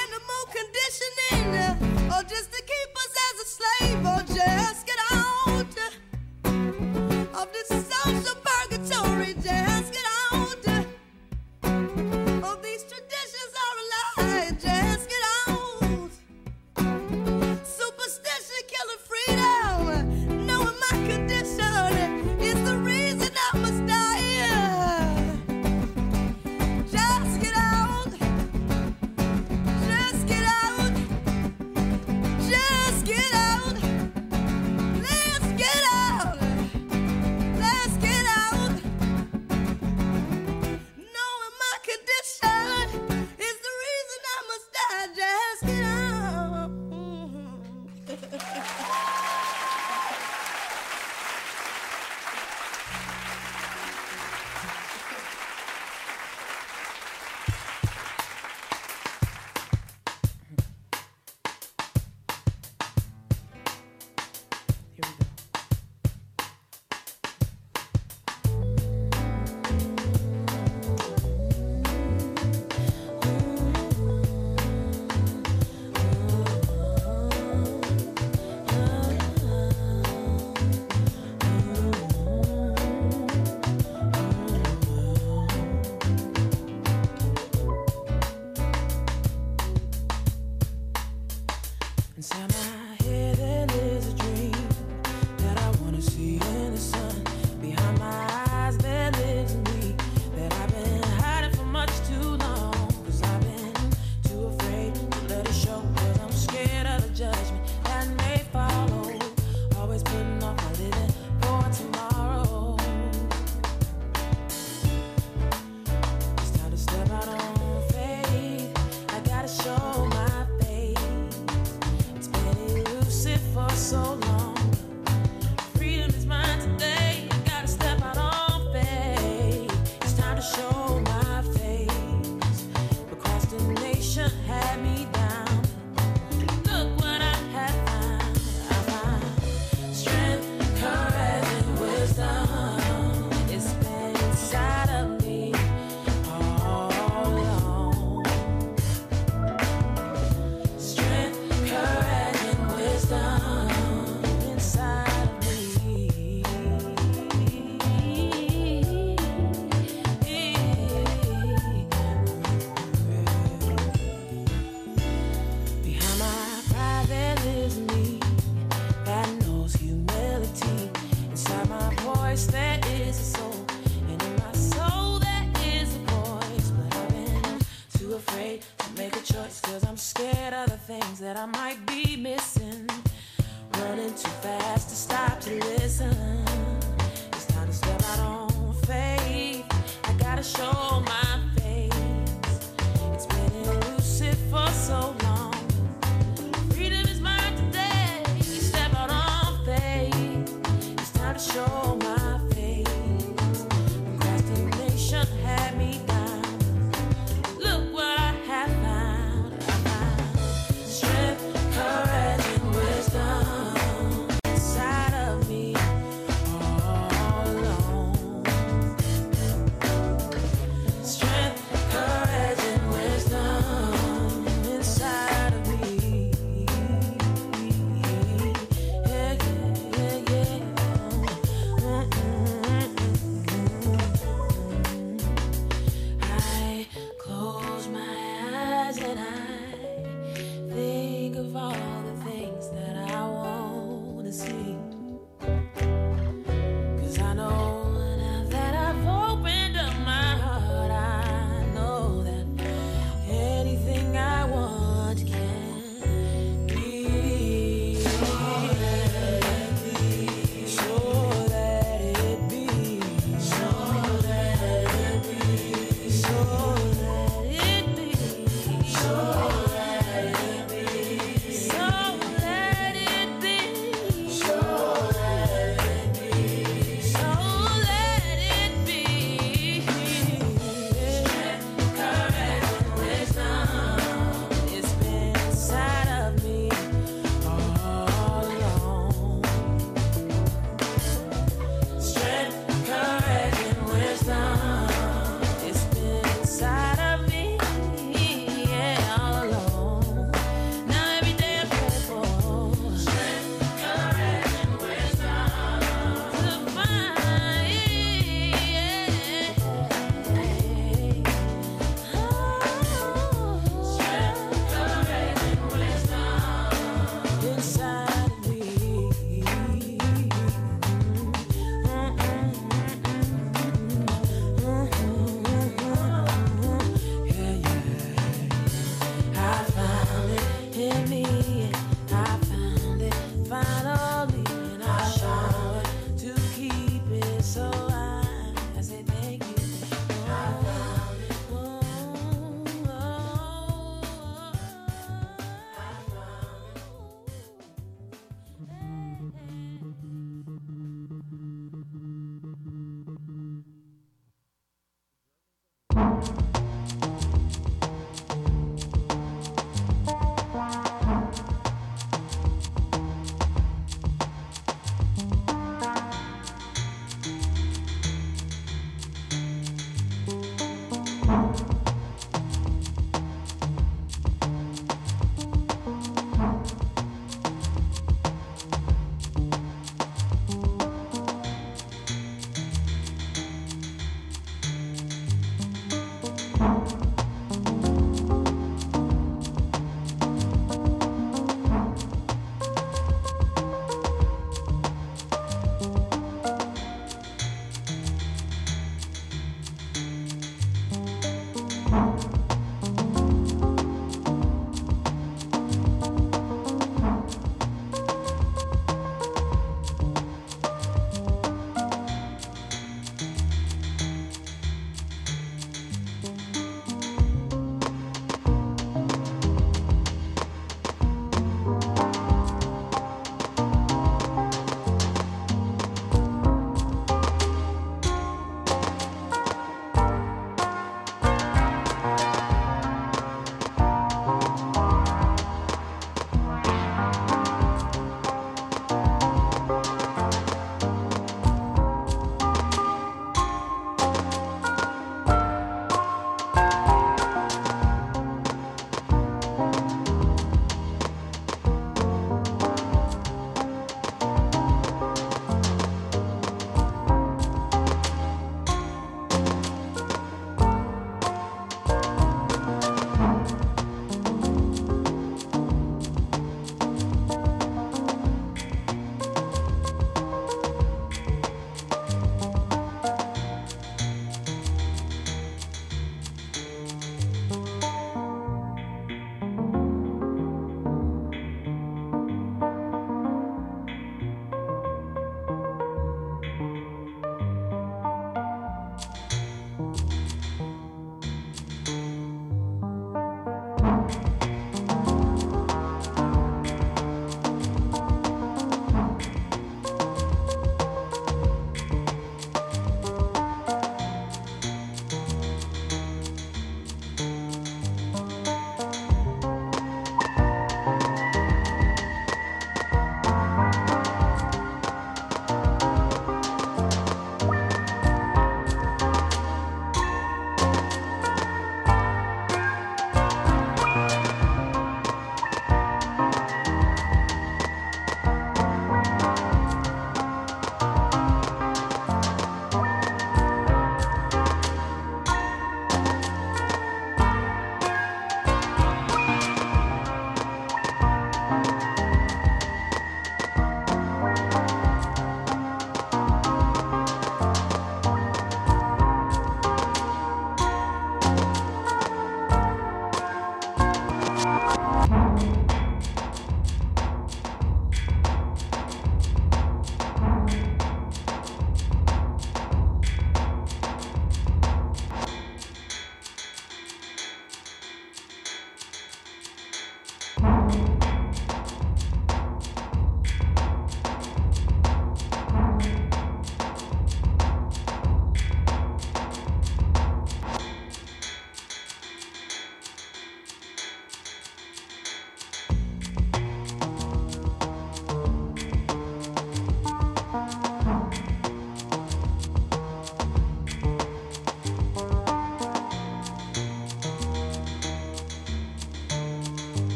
Animal 0.00 0.42
conditioning, 0.58 1.46
or 2.12 2.22
just 2.24 2.50
to 2.50 2.60
keep 2.72 2.90
us 3.04 3.12
as 3.28 3.34
a 3.44 3.46
slave, 3.56 4.00
or 4.04 4.20
just 4.36 4.84
get 4.84 4.98
out 5.12 5.21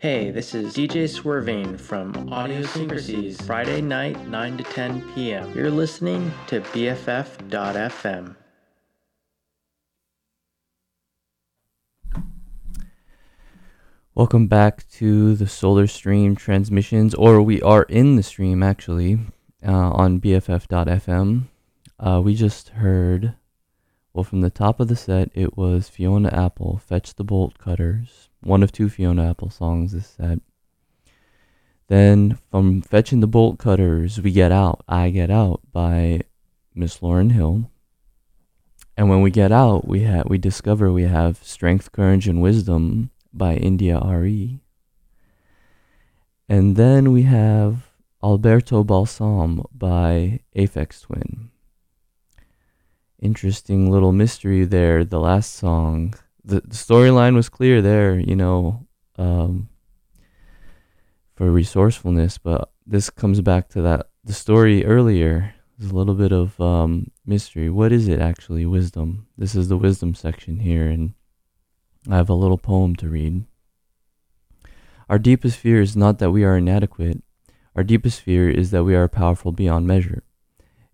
Hey, 0.00 0.30
this 0.30 0.54
is 0.54 0.76
DJ 0.76 1.08
Swerving 1.08 1.76
from 1.76 2.12
Audiosyncrasies, 2.30 3.42
Friday 3.42 3.80
night, 3.80 4.28
9 4.28 4.58
to 4.58 4.62
10 4.62 5.12
p.m. 5.12 5.52
You're 5.56 5.72
listening 5.72 6.30
to 6.46 6.60
BFF.FM. 6.60 8.36
Welcome 14.14 14.46
back 14.46 14.88
to 14.90 15.34
the 15.34 15.48
Solar 15.48 15.88
Stream 15.88 16.36
transmissions, 16.36 17.12
or 17.16 17.42
we 17.42 17.60
are 17.62 17.82
in 17.82 18.14
the 18.14 18.22
stream 18.22 18.62
actually 18.62 19.18
uh, 19.66 19.72
on 19.72 20.20
BFF.FM. 20.20 21.48
Uh, 21.98 22.20
we 22.24 22.36
just 22.36 22.68
heard, 22.68 23.34
well, 24.18 24.24
from 24.24 24.40
the 24.40 24.50
top 24.50 24.80
of 24.80 24.88
the 24.88 24.96
set, 24.96 25.30
it 25.32 25.56
was 25.56 25.88
Fiona 25.88 26.28
Apple, 26.30 26.82
Fetch 26.84 27.14
the 27.14 27.22
Bolt 27.22 27.56
Cutters, 27.56 28.30
one 28.40 28.64
of 28.64 28.72
two 28.72 28.88
Fiona 28.88 29.30
Apple 29.30 29.48
songs 29.48 29.92
this 29.92 30.08
set. 30.08 30.40
Then 31.86 32.36
from 32.50 32.82
Fetching 32.82 33.20
the 33.20 33.28
Bolt 33.28 33.60
Cutters, 33.60 34.20
we 34.20 34.32
get 34.32 34.50
out, 34.50 34.82
I 34.88 35.10
Get 35.10 35.30
Out 35.30 35.60
by 35.72 36.22
Miss 36.74 36.98
Lauryn 36.98 37.30
Hill. 37.30 37.70
And 38.96 39.08
when 39.08 39.22
we 39.22 39.30
get 39.30 39.52
out, 39.52 39.86
we 39.86 40.02
ha- 40.02 40.24
we 40.26 40.36
discover 40.36 40.90
we 40.90 41.04
have 41.04 41.38
Strength, 41.44 41.92
Courage, 41.92 42.26
and 42.26 42.42
Wisdom 42.42 43.10
by 43.32 43.54
India.Arie. 43.54 44.58
And 46.48 46.74
then 46.74 47.12
we 47.12 47.22
have 47.22 47.92
Alberto 48.20 48.82
Balsam 48.82 49.62
by 49.72 50.40
Aphex 50.56 51.02
Twin. 51.02 51.52
Interesting 53.20 53.90
little 53.90 54.12
mystery 54.12 54.64
there. 54.64 55.04
The 55.04 55.18
last 55.18 55.54
song, 55.54 56.14
the, 56.44 56.60
storyline 56.62 57.34
was 57.34 57.48
clear 57.48 57.82
there, 57.82 58.18
you 58.18 58.36
know, 58.36 58.86
um, 59.16 59.68
for 61.34 61.50
resourcefulness, 61.50 62.38
but 62.38 62.70
this 62.86 63.10
comes 63.10 63.40
back 63.40 63.68
to 63.70 63.82
that 63.82 64.08
the 64.24 64.32
story 64.32 64.84
earlier. 64.84 65.54
There's 65.78 65.90
a 65.90 65.96
little 65.96 66.14
bit 66.14 66.32
of 66.32 66.60
um, 66.60 67.10
mystery. 67.24 67.70
What 67.70 67.92
is 67.92 68.08
it 68.08 68.20
actually? 68.20 68.66
Wisdom. 68.66 69.26
This 69.36 69.54
is 69.54 69.68
the 69.68 69.76
wisdom 69.76 70.14
section 70.14 70.60
here, 70.60 70.88
and 70.88 71.14
I 72.10 72.16
have 72.16 72.28
a 72.28 72.34
little 72.34 72.58
poem 72.58 72.96
to 72.96 73.08
read. 73.08 73.44
Our 75.08 75.18
deepest 75.18 75.58
fear 75.58 75.80
is 75.80 75.96
not 75.96 76.18
that 76.18 76.30
we 76.30 76.44
are 76.44 76.56
inadequate. 76.56 77.22
Our 77.74 77.84
deepest 77.84 78.20
fear 78.20 78.50
is 78.50 78.70
that 78.72 78.84
we 78.84 78.94
are 78.94 79.08
powerful 79.08 79.52
beyond 79.52 79.86
measure. 79.86 80.22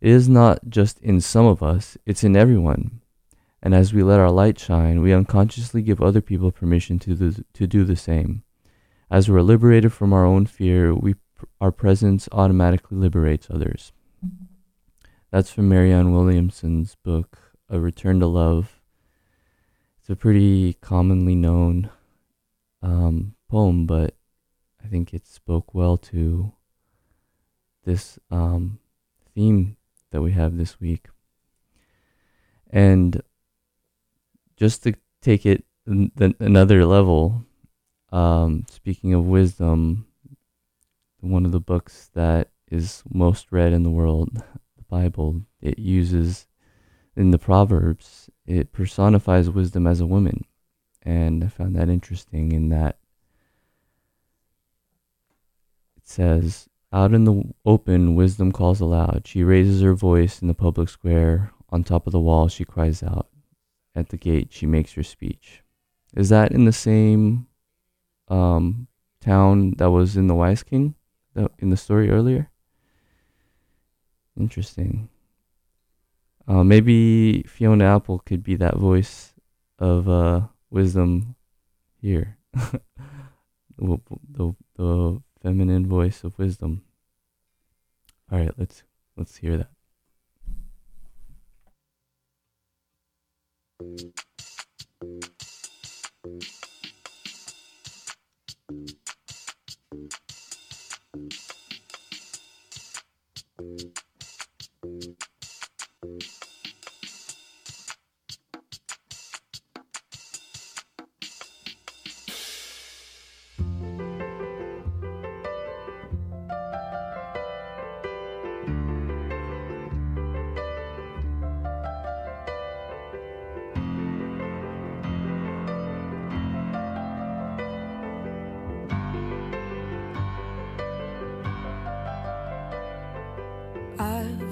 It 0.00 0.10
is 0.10 0.28
not 0.28 0.68
just 0.68 1.00
in 1.00 1.20
some 1.20 1.46
of 1.46 1.62
us, 1.62 1.96
it's 2.04 2.22
in 2.22 2.36
everyone. 2.36 3.00
And 3.62 3.74
as 3.74 3.94
we 3.94 4.02
let 4.02 4.20
our 4.20 4.30
light 4.30 4.58
shine, 4.58 5.00
we 5.00 5.12
unconsciously 5.12 5.82
give 5.82 6.00
other 6.00 6.20
people 6.20 6.52
permission 6.52 6.98
to 7.00 7.14
do, 7.14 7.44
to 7.54 7.66
do 7.66 7.84
the 7.84 7.96
same. 7.96 8.42
As 9.10 9.30
we're 9.30 9.40
liberated 9.40 9.92
from 9.92 10.12
our 10.12 10.24
own 10.24 10.46
fear, 10.46 10.94
we, 10.94 11.14
our 11.60 11.72
presence 11.72 12.28
automatically 12.30 12.98
liberates 12.98 13.48
others. 13.50 13.92
That's 15.30 15.50
from 15.50 15.68
Marianne 15.68 16.12
Williamson's 16.12 16.94
book, 16.96 17.38
A 17.68 17.80
Return 17.80 18.20
to 18.20 18.26
Love. 18.26 18.80
It's 19.98 20.10
a 20.10 20.16
pretty 20.16 20.74
commonly 20.74 21.34
known 21.34 21.90
um, 22.82 23.34
poem, 23.48 23.86
but 23.86 24.14
I 24.84 24.88
think 24.88 25.12
it 25.12 25.26
spoke 25.26 25.74
well 25.74 25.96
to 25.96 26.52
this 27.84 28.18
um, 28.30 28.78
theme 29.34 29.76
that 30.10 30.22
we 30.22 30.32
have 30.32 30.56
this 30.56 30.80
week. 30.80 31.08
And 32.70 33.22
just 34.56 34.82
to 34.84 34.94
take 35.22 35.46
it 35.46 35.64
th- 35.86 36.36
another 36.40 36.84
level, 36.84 37.44
um, 38.12 38.64
speaking 38.70 39.14
of 39.14 39.26
wisdom, 39.26 40.06
one 41.20 41.44
of 41.44 41.52
the 41.52 41.60
books 41.60 42.10
that 42.14 42.50
is 42.70 43.02
most 43.12 43.52
read 43.52 43.72
in 43.72 43.82
the 43.82 43.90
world, 43.90 44.30
the 44.34 44.84
Bible, 44.88 45.42
it 45.60 45.78
uses 45.78 46.46
in 47.16 47.30
the 47.30 47.38
Proverbs, 47.38 48.28
it 48.46 48.72
personifies 48.72 49.50
wisdom 49.50 49.86
as 49.86 50.00
a 50.00 50.06
woman. 50.06 50.44
And 51.02 51.44
I 51.44 51.48
found 51.48 51.76
that 51.76 51.88
interesting 51.88 52.52
in 52.52 52.68
that 52.70 52.98
it 55.96 56.08
says, 56.08 56.68
Out 56.96 57.12
in 57.12 57.24
the 57.24 57.42
open, 57.66 58.14
wisdom 58.14 58.52
calls 58.52 58.80
aloud. 58.80 59.24
She 59.26 59.44
raises 59.44 59.82
her 59.82 59.92
voice 59.92 60.40
in 60.40 60.48
the 60.48 60.54
public 60.54 60.88
square. 60.88 61.52
On 61.68 61.84
top 61.84 62.06
of 62.06 62.12
the 62.14 62.18
wall, 62.18 62.48
she 62.48 62.64
cries 62.64 63.02
out. 63.02 63.28
At 63.94 64.08
the 64.08 64.16
gate, 64.16 64.48
she 64.50 64.64
makes 64.64 64.94
her 64.94 65.02
speech. 65.02 65.62
Is 66.16 66.30
that 66.30 66.52
in 66.52 66.64
the 66.64 66.72
same 66.72 67.48
um, 68.28 68.88
town 69.20 69.74
that 69.76 69.90
was 69.90 70.16
in 70.16 70.26
the 70.26 70.34
Wise 70.34 70.62
King 70.62 70.94
in 71.58 71.68
the 71.68 71.76
story 71.76 72.08
earlier? 72.08 72.50
Interesting. 74.40 75.10
Uh, 76.48 76.64
maybe 76.64 77.42
Fiona 77.42 77.94
Apple 77.94 78.20
could 78.20 78.42
be 78.42 78.56
that 78.56 78.78
voice 78.78 79.34
of 79.78 80.08
uh, 80.08 80.46
wisdom 80.70 81.34
here. 82.00 82.38
the, 82.54 82.80
the, 83.76 84.56
the 84.76 85.22
feminine 85.42 85.86
voice 85.86 86.24
of 86.24 86.38
wisdom. 86.38 86.80
All 88.30 88.38
right, 88.38 88.50
let's 88.58 88.82
let's 89.16 89.36
hear 89.36 89.56
that. 89.58 89.70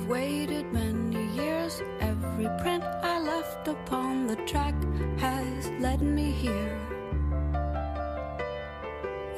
Waited 0.08 0.70
many 0.70 1.24
years. 1.34 1.82
Every 2.00 2.48
print 2.60 2.84
I 2.84 3.18
left 3.20 3.68
upon 3.68 4.26
the 4.26 4.36
track 4.44 4.74
has 5.18 5.70
led 5.80 6.02
me 6.02 6.30
here. 6.30 6.78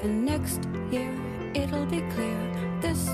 And 0.03 0.25
next 0.25 0.67
year 0.91 1.14
it'll 1.55 1.87
be 1.87 2.03
clear 2.11 2.41
this 2.81 3.09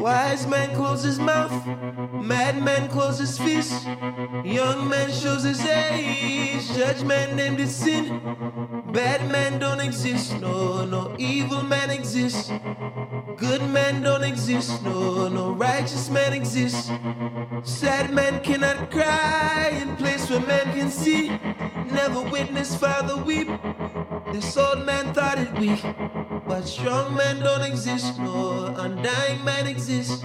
Wise 0.00 0.46
man 0.46 0.74
closes 0.74 1.04
his 1.04 1.18
mouth, 1.18 1.52
madman 2.24 2.88
closes 2.88 3.36
his 3.36 3.38
fist. 3.38 3.86
Young 4.44 4.88
man 4.88 5.10
shows 5.10 5.42
his 5.42 5.60
age, 5.66 6.66
judge 6.74 7.04
man 7.04 7.36
named 7.36 7.58
his 7.58 7.74
sin. 7.74 8.20
Bad 8.92 9.30
man 9.30 9.58
don't 9.58 9.80
exist, 9.80 10.40
no, 10.40 10.86
no 10.86 11.14
evil 11.18 11.62
man 11.62 11.90
exists. 11.90 12.50
Good 13.36 13.62
man 13.70 14.02
don't 14.02 14.24
exist, 14.24 14.82
no, 14.82 15.28
no 15.28 15.52
righteous 15.52 16.08
man 16.08 16.32
exists. 16.32 16.90
Sad 17.62 18.10
man 18.10 18.42
cannot 18.42 18.90
cry 18.90 19.78
in 19.82 19.96
place 19.96 20.30
where 20.30 20.40
man 20.40 20.72
can 20.72 20.90
see. 20.90 21.28
Never 21.92 22.22
witness 22.22 22.74
father 22.74 23.16
weep. 23.22 23.48
This 24.32 24.56
old 24.56 24.86
man 24.86 25.12
thought 25.12 25.38
it 25.38 25.52
weak. 25.58 25.82
But 26.46 26.62
strong 26.62 27.16
men 27.16 27.40
don't 27.40 27.62
exist, 27.62 28.18
no 28.18 28.66
undying 28.76 29.44
man 29.44 29.66
exists. 29.66 30.24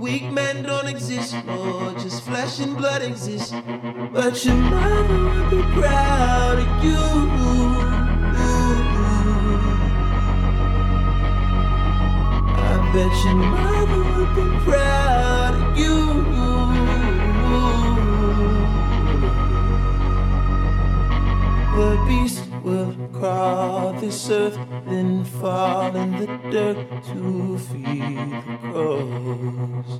Weak 0.00 0.30
men 0.32 0.62
don't 0.62 0.88
exist, 0.88 1.34
no 1.44 1.92
just 1.98 2.22
flesh 2.22 2.60
and 2.60 2.76
blood 2.76 3.02
exists. 3.02 3.52
But 4.12 4.42
your 4.44 4.54
mother 4.54 5.24
would 5.24 5.50
be 5.50 5.62
proud 5.80 6.58
of 6.58 6.84
you. 6.84 6.96
I 12.56 12.92
bet 12.92 13.14
your 13.24 13.34
mother 13.34 14.02
would 14.16 14.34
be 14.34 14.46
proud 14.64 15.54
of 15.54 15.78
you. 15.78 16.20
The 21.76 21.96
beast 22.06 22.44
will 22.62 22.92
crawl 23.20 23.92
this 24.00 24.30
earth, 24.30 24.58
then 24.86 25.24
fall 25.24 25.94
in 25.94 26.10
the 26.18 26.26
dirt 26.50 26.78
to 27.08 27.58
feed 27.58 28.16
the 28.46 28.58
crows. 28.72 29.90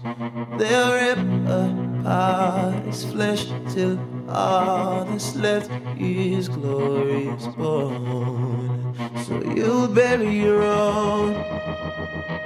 They'll 0.59 0.95
rip 1.05 1.19
apart 1.47 2.87
his 2.87 3.05
flesh 3.05 3.45
till 3.73 3.99
all 4.29 5.05
that's 5.05 5.37
left 5.37 5.71
is 5.99 6.49
glorious 6.49 7.47
bone. 7.49 8.95
So 9.27 9.35
you'll 9.55 9.89
bury 9.89 10.41
your 10.41 10.63
own, 10.63 11.35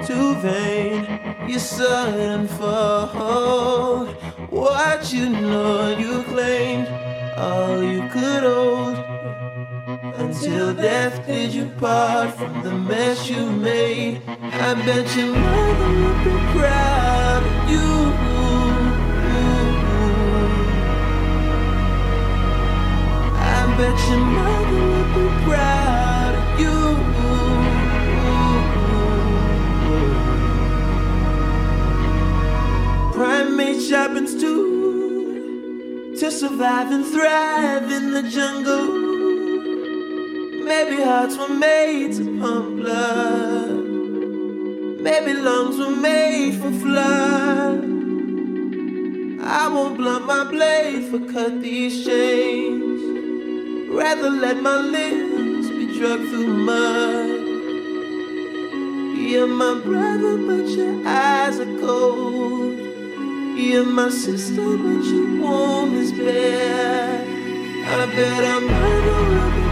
too 0.05 0.35
vain, 0.43 1.07
you 1.49 1.61
son 1.61 2.49
for 2.49 3.07
hold. 3.15 4.09
What 4.51 5.13
you 5.13 5.29
know 5.29 5.97
you 5.97 6.25
claimed, 6.25 6.89
all 7.37 7.81
you 7.81 8.09
could 8.09 8.43
hold. 8.43 9.15
Until 10.17 10.75
death 10.75 11.27
did 11.27 11.53
you 11.53 11.67
part 11.81 12.31
from 12.35 12.63
the 12.63 12.71
mess 12.73 13.29
you 13.29 13.51
made. 13.51 14.23
I 14.27 14.75
bet 14.87 15.17
your 15.17 15.35
mother 15.35 15.89
would 16.01 16.25
be 16.25 16.31
proud 16.57 17.43
of 17.43 17.71
you. 17.71 17.89
I 23.37 23.77
bet 23.77 23.99
your 24.09 24.25
mother 24.39 24.83
would 24.91 25.11
be 25.19 25.27
proud 25.45 26.35
of 26.37 26.47
you. 26.61 26.79
Primate 33.15 33.91
happens 33.91 34.33
too 34.41 36.15
to 36.19 36.31
survive 36.31 36.93
and 36.93 37.05
thrive 37.05 37.91
in 37.91 38.13
the 38.13 38.23
jungle. 38.31 39.14
Maybe 40.65 41.03
hearts 41.03 41.37
were 41.37 41.49
made 41.49 42.15
to 42.15 42.41
pump 42.41 42.77
blood. 42.77 43.69
Maybe 45.07 45.35
lungs 45.35 45.77
were 45.77 45.95
made 45.95 46.55
for 46.55 46.73
flood. 46.73 47.85
I 49.43 49.69
won't 49.69 49.99
blunt 49.99 50.25
my 50.25 50.45
blade 50.45 51.05
for 51.11 51.21
cut 51.31 51.61
these 51.61 52.03
chains. 52.07 53.03
Rather 53.91 54.31
let 54.31 54.63
my 54.63 54.79
limbs 54.79 55.69
be 55.69 55.99
drugged 55.99 56.31
through 56.31 56.47
mud. 56.47 57.29
You're 59.19 59.47
my 59.47 59.75
brother, 59.85 60.39
but 60.39 60.67
your 60.69 61.07
eyes 61.07 61.61
are 61.61 61.79
cold. 61.79 62.79
You're 63.59 63.85
my 63.85 64.09
sister, 64.09 64.79
but 64.79 65.05
your 65.13 65.43
womb 65.43 65.95
is 65.95 66.11
bare. 66.13 67.21
I 67.87 68.07
bet 68.17 68.45
I'm 68.45 68.67
gonna 68.67 69.57
be 69.57 69.65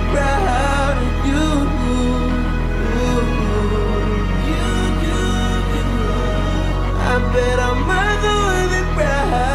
bet 7.32 7.58
our 7.58 7.74
mother 7.74 8.34
will 8.46 8.68
be 8.70 9.51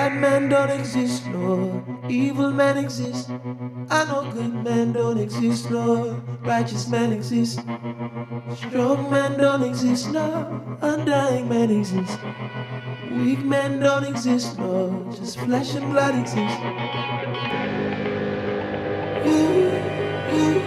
Bad 0.00 0.18
men 0.18 0.48
don't 0.48 0.70
exist, 0.70 1.26
Lord. 1.26 1.84
Evil 2.08 2.52
men 2.52 2.78
exist. 2.78 3.28
I 3.90 4.06
know 4.06 4.30
good 4.32 4.54
men 4.64 4.92
don't 4.92 5.18
exist, 5.18 5.70
Lord. 5.70 6.22
Righteous 6.42 6.88
men 6.88 7.12
exist. 7.12 7.60
Strong 8.56 9.10
men 9.10 9.36
don't 9.36 9.62
exist, 9.62 10.10
no. 10.10 10.78
Undying 10.80 11.50
men 11.50 11.70
exist. 11.70 12.18
Weak 13.10 13.44
men 13.44 13.80
don't 13.80 14.04
exist, 14.04 14.58
no. 14.58 15.06
Just 15.14 15.38
flesh 15.38 15.74
and 15.74 15.92
blood 15.92 16.14
exist. 16.18 16.58
You, 19.26 19.38
you, 20.32 20.60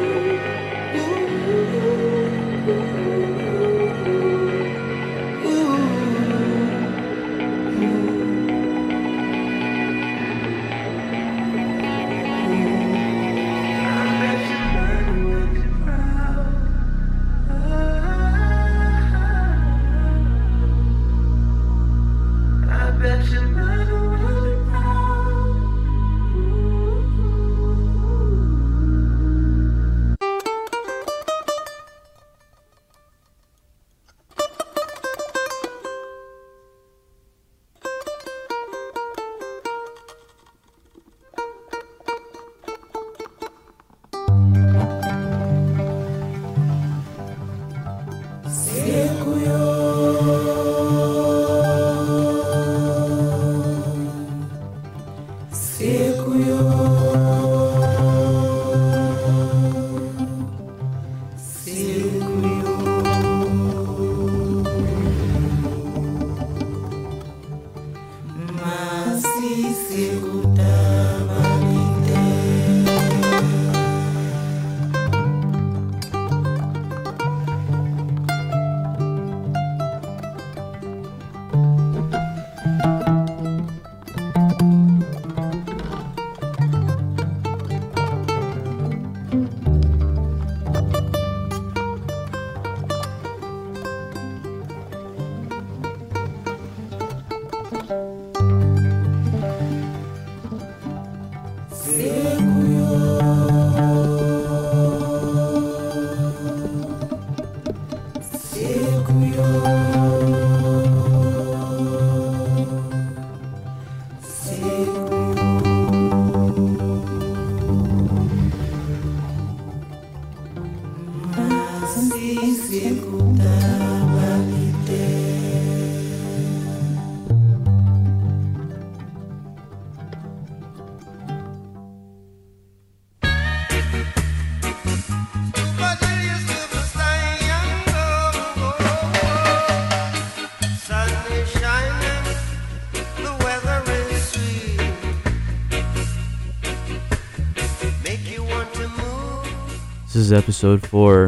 is 150.24 150.32
episode 150.32 150.88
4 150.88 151.26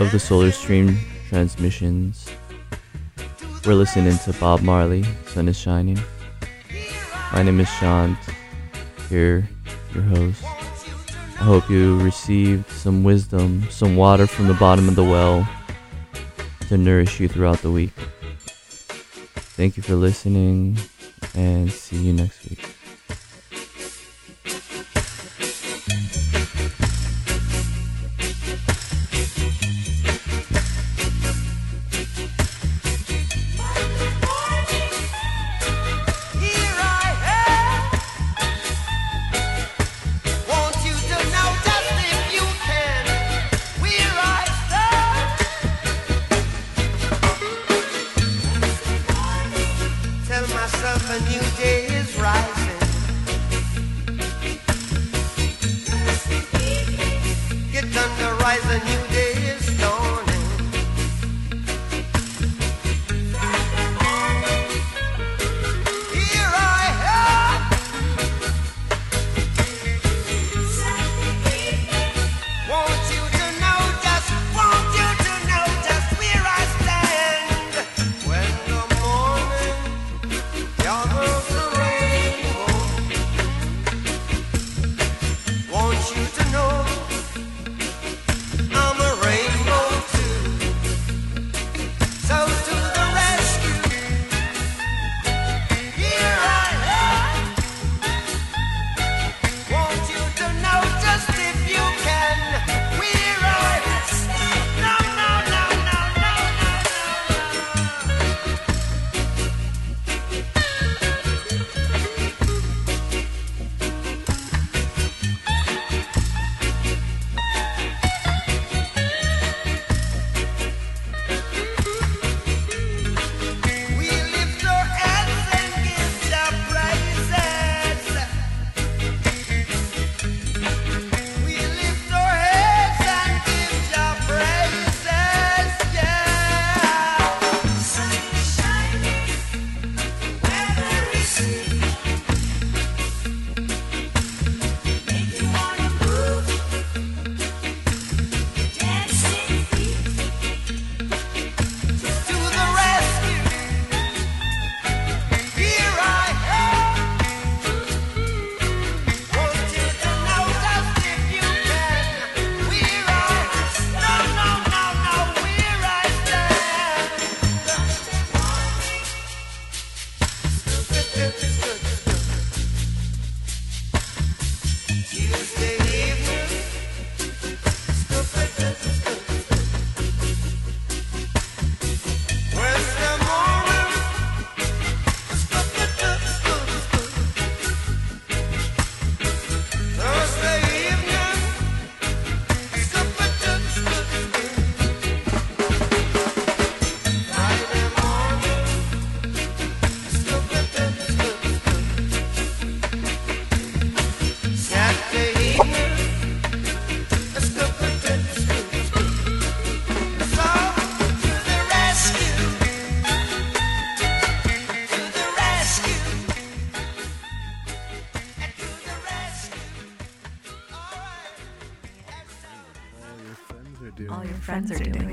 of 0.00 0.10
the 0.10 0.18
Solar 0.18 0.50
Stream 0.50 0.98
Transmissions. 1.28 2.28
We're 3.64 3.74
listening 3.74 4.18
to 4.18 4.32
Bob 4.40 4.62
Marley, 4.62 5.04
Sun 5.26 5.46
is 5.46 5.56
Shining. 5.56 5.96
My 7.32 7.44
name 7.44 7.60
is 7.60 7.68
Shant, 7.68 8.18
here, 9.08 9.48
your 9.94 10.02
host. 10.02 10.42
I 10.42 11.44
hope 11.44 11.70
you 11.70 12.00
received 12.00 12.68
some 12.68 13.04
wisdom, 13.04 13.64
some 13.70 13.94
water 13.94 14.26
from 14.26 14.48
the 14.48 14.54
bottom 14.54 14.88
of 14.88 14.96
the 14.96 15.04
well 15.04 15.48
to 16.66 16.76
nourish 16.76 17.20
you 17.20 17.28
throughout 17.28 17.58
the 17.58 17.70
week. 17.70 17.94
Thank 19.54 19.76
you 19.76 19.84
for 19.84 19.94
listening, 19.94 20.78
and 21.36 21.70
see 21.70 21.96
you 21.96 22.12
next 22.12 22.50
week. 22.50 22.71